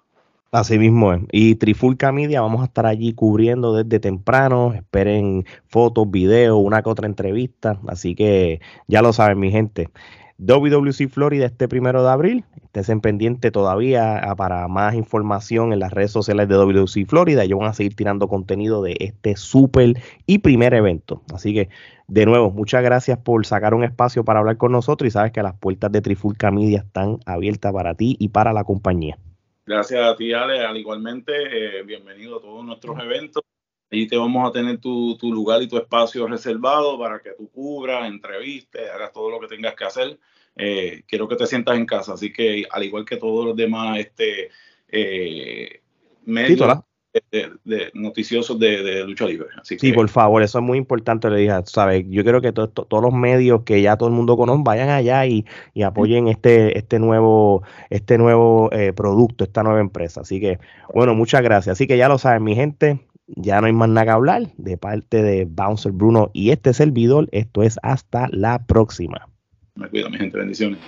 Así 0.52 0.78
mismo 0.78 1.14
es. 1.14 1.22
Y 1.32 1.54
Trifulca 1.54 2.12
Media, 2.12 2.42
vamos 2.42 2.60
a 2.60 2.66
estar 2.66 2.84
allí 2.84 3.14
cubriendo 3.14 3.74
desde 3.74 4.00
temprano. 4.00 4.74
Esperen 4.74 5.46
fotos, 5.66 6.10
videos, 6.10 6.58
una 6.62 6.82
que 6.82 6.90
otra 6.90 7.06
entrevista. 7.06 7.80
Así 7.88 8.14
que 8.14 8.60
ya 8.86 9.00
lo 9.00 9.14
saben, 9.14 9.40
mi 9.40 9.50
gente. 9.50 9.88
WWC 10.36 11.08
Florida 11.08 11.46
este 11.46 11.68
primero 11.68 12.02
de 12.02 12.10
abril. 12.10 12.44
Estén 12.74 13.00
pendiente 13.00 13.50
todavía 13.50 14.18
ah, 14.18 14.36
para 14.36 14.68
más 14.68 14.94
información 14.94 15.72
en 15.72 15.78
las 15.78 15.92
redes 15.92 16.10
sociales 16.10 16.48
de 16.48 16.56
WWC 16.56 17.06
Florida. 17.06 17.44
Ellos 17.44 17.58
van 17.58 17.68
a 17.68 17.74
seguir 17.74 17.94
tirando 17.94 18.28
contenido 18.28 18.82
de 18.82 18.96
este 19.00 19.36
súper 19.36 20.02
y 20.26 20.38
primer 20.38 20.74
evento. 20.74 21.22
Así 21.32 21.54
que, 21.54 21.70
de 22.12 22.26
nuevo, 22.26 22.50
muchas 22.50 22.82
gracias 22.82 23.18
por 23.20 23.46
sacar 23.46 23.72
un 23.72 23.84
espacio 23.84 24.22
para 24.22 24.40
hablar 24.40 24.58
con 24.58 24.70
nosotros 24.70 25.08
y 25.08 25.10
sabes 25.10 25.32
que 25.32 25.42
las 25.42 25.58
puertas 25.58 25.90
de 25.90 26.02
Trifulca 26.02 26.50
Media 26.50 26.80
están 26.80 27.20
abiertas 27.24 27.72
para 27.72 27.94
ti 27.94 28.16
y 28.18 28.28
para 28.28 28.52
la 28.52 28.64
compañía. 28.64 29.16
Gracias 29.64 30.04
a 30.04 30.14
ti, 30.14 30.30
Ale. 30.34 30.60
Al 30.60 30.76
igualmente, 30.76 31.32
eh, 31.32 31.82
bienvenido 31.84 32.36
a 32.36 32.42
todos 32.42 32.62
nuestros 32.66 32.98
eventos. 33.02 33.42
Allí 33.90 34.06
te 34.06 34.18
vamos 34.18 34.46
a 34.46 34.52
tener 34.52 34.76
tu, 34.76 35.16
tu, 35.16 35.32
lugar 35.32 35.62
y 35.62 35.68
tu 35.68 35.78
espacio 35.78 36.26
reservado 36.26 36.98
para 36.98 37.18
que 37.18 37.30
tú 37.30 37.50
cubras, 37.50 38.06
entrevistes, 38.06 38.90
hagas 38.90 39.10
todo 39.10 39.30
lo 39.30 39.40
que 39.40 39.46
tengas 39.46 39.74
que 39.74 39.84
hacer. 39.84 40.18
Eh, 40.54 41.04
quiero 41.08 41.26
que 41.26 41.36
te 41.36 41.46
sientas 41.46 41.78
en 41.78 41.86
casa, 41.86 42.12
así 42.12 42.30
que 42.30 42.66
al 42.70 42.84
igual 42.84 43.06
que 43.06 43.16
todos 43.16 43.46
los 43.46 43.56
demás 43.56 43.98
este, 43.98 44.50
eh, 44.86 45.80
medios 46.26 46.84
de, 47.30 47.90
noticiosos 47.94 48.58
de, 48.58 49.04
lucha 49.04 49.26
libre. 49.26 49.48
Así 49.60 49.78
sí, 49.78 49.92
por 49.92 50.08
favor, 50.08 50.42
eso 50.42 50.58
es 50.58 50.64
muy 50.64 50.78
importante, 50.78 51.28
le 51.30 51.38
dije, 51.38 51.52
¿sabes? 51.64 52.04
Yo 52.08 52.22
quiero 52.22 52.40
que 52.40 52.52
todos 52.52 53.02
los 53.02 53.12
medios 53.12 53.62
que 53.62 53.82
ya 53.82 53.96
todo 53.96 54.08
el 54.08 54.14
mundo 54.14 54.36
conoce 54.36 54.62
vayan 54.64 54.88
allá 54.88 55.26
y, 55.26 55.44
apoyen 55.84 56.28
este, 56.28 56.78
este 56.78 56.98
nuevo, 56.98 57.62
este 57.90 58.18
nuevo 58.18 58.70
eh, 58.72 58.92
producto, 58.92 59.44
esta 59.44 59.62
nueva 59.62 59.80
empresa. 59.80 60.22
Así 60.22 60.40
que, 60.40 60.58
bueno, 60.94 61.14
muchas 61.14 61.42
gracias. 61.42 61.74
Así 61.74 61.86
que 61.86 61.96
ya 61.96 62.08
lo 62.08 62.18
saben, 62.18 62.44
mi 62.44 62.54
gente, 62.54 63.00
ya 63.26 63.60
no 63.60 63.66
hay 63.66 63.72
más 63.72 63.88
nada 63.88 64.04
que 64.04 64.10
hablar 64.10 64.42
de 64.56 64.76
parte 64.76 65.22
de 65.22 65.46
Bouncer 65.46 65.92
Bruno 65.92 66.30
y 66.32 66.50
este 66.50 66.72
servidor. 66.72 67.28
Esto 67.32 67.62
es 67.62 67.78
hasta 67.82 68.28
la 68.30 68.66
próxima. 68.66 69.28
Me 69.74 69.88
cuido, 69.88 70.10
mi 70.10 70.18
gente. 70.18 70.38
Bendiciones. 70.38 70.78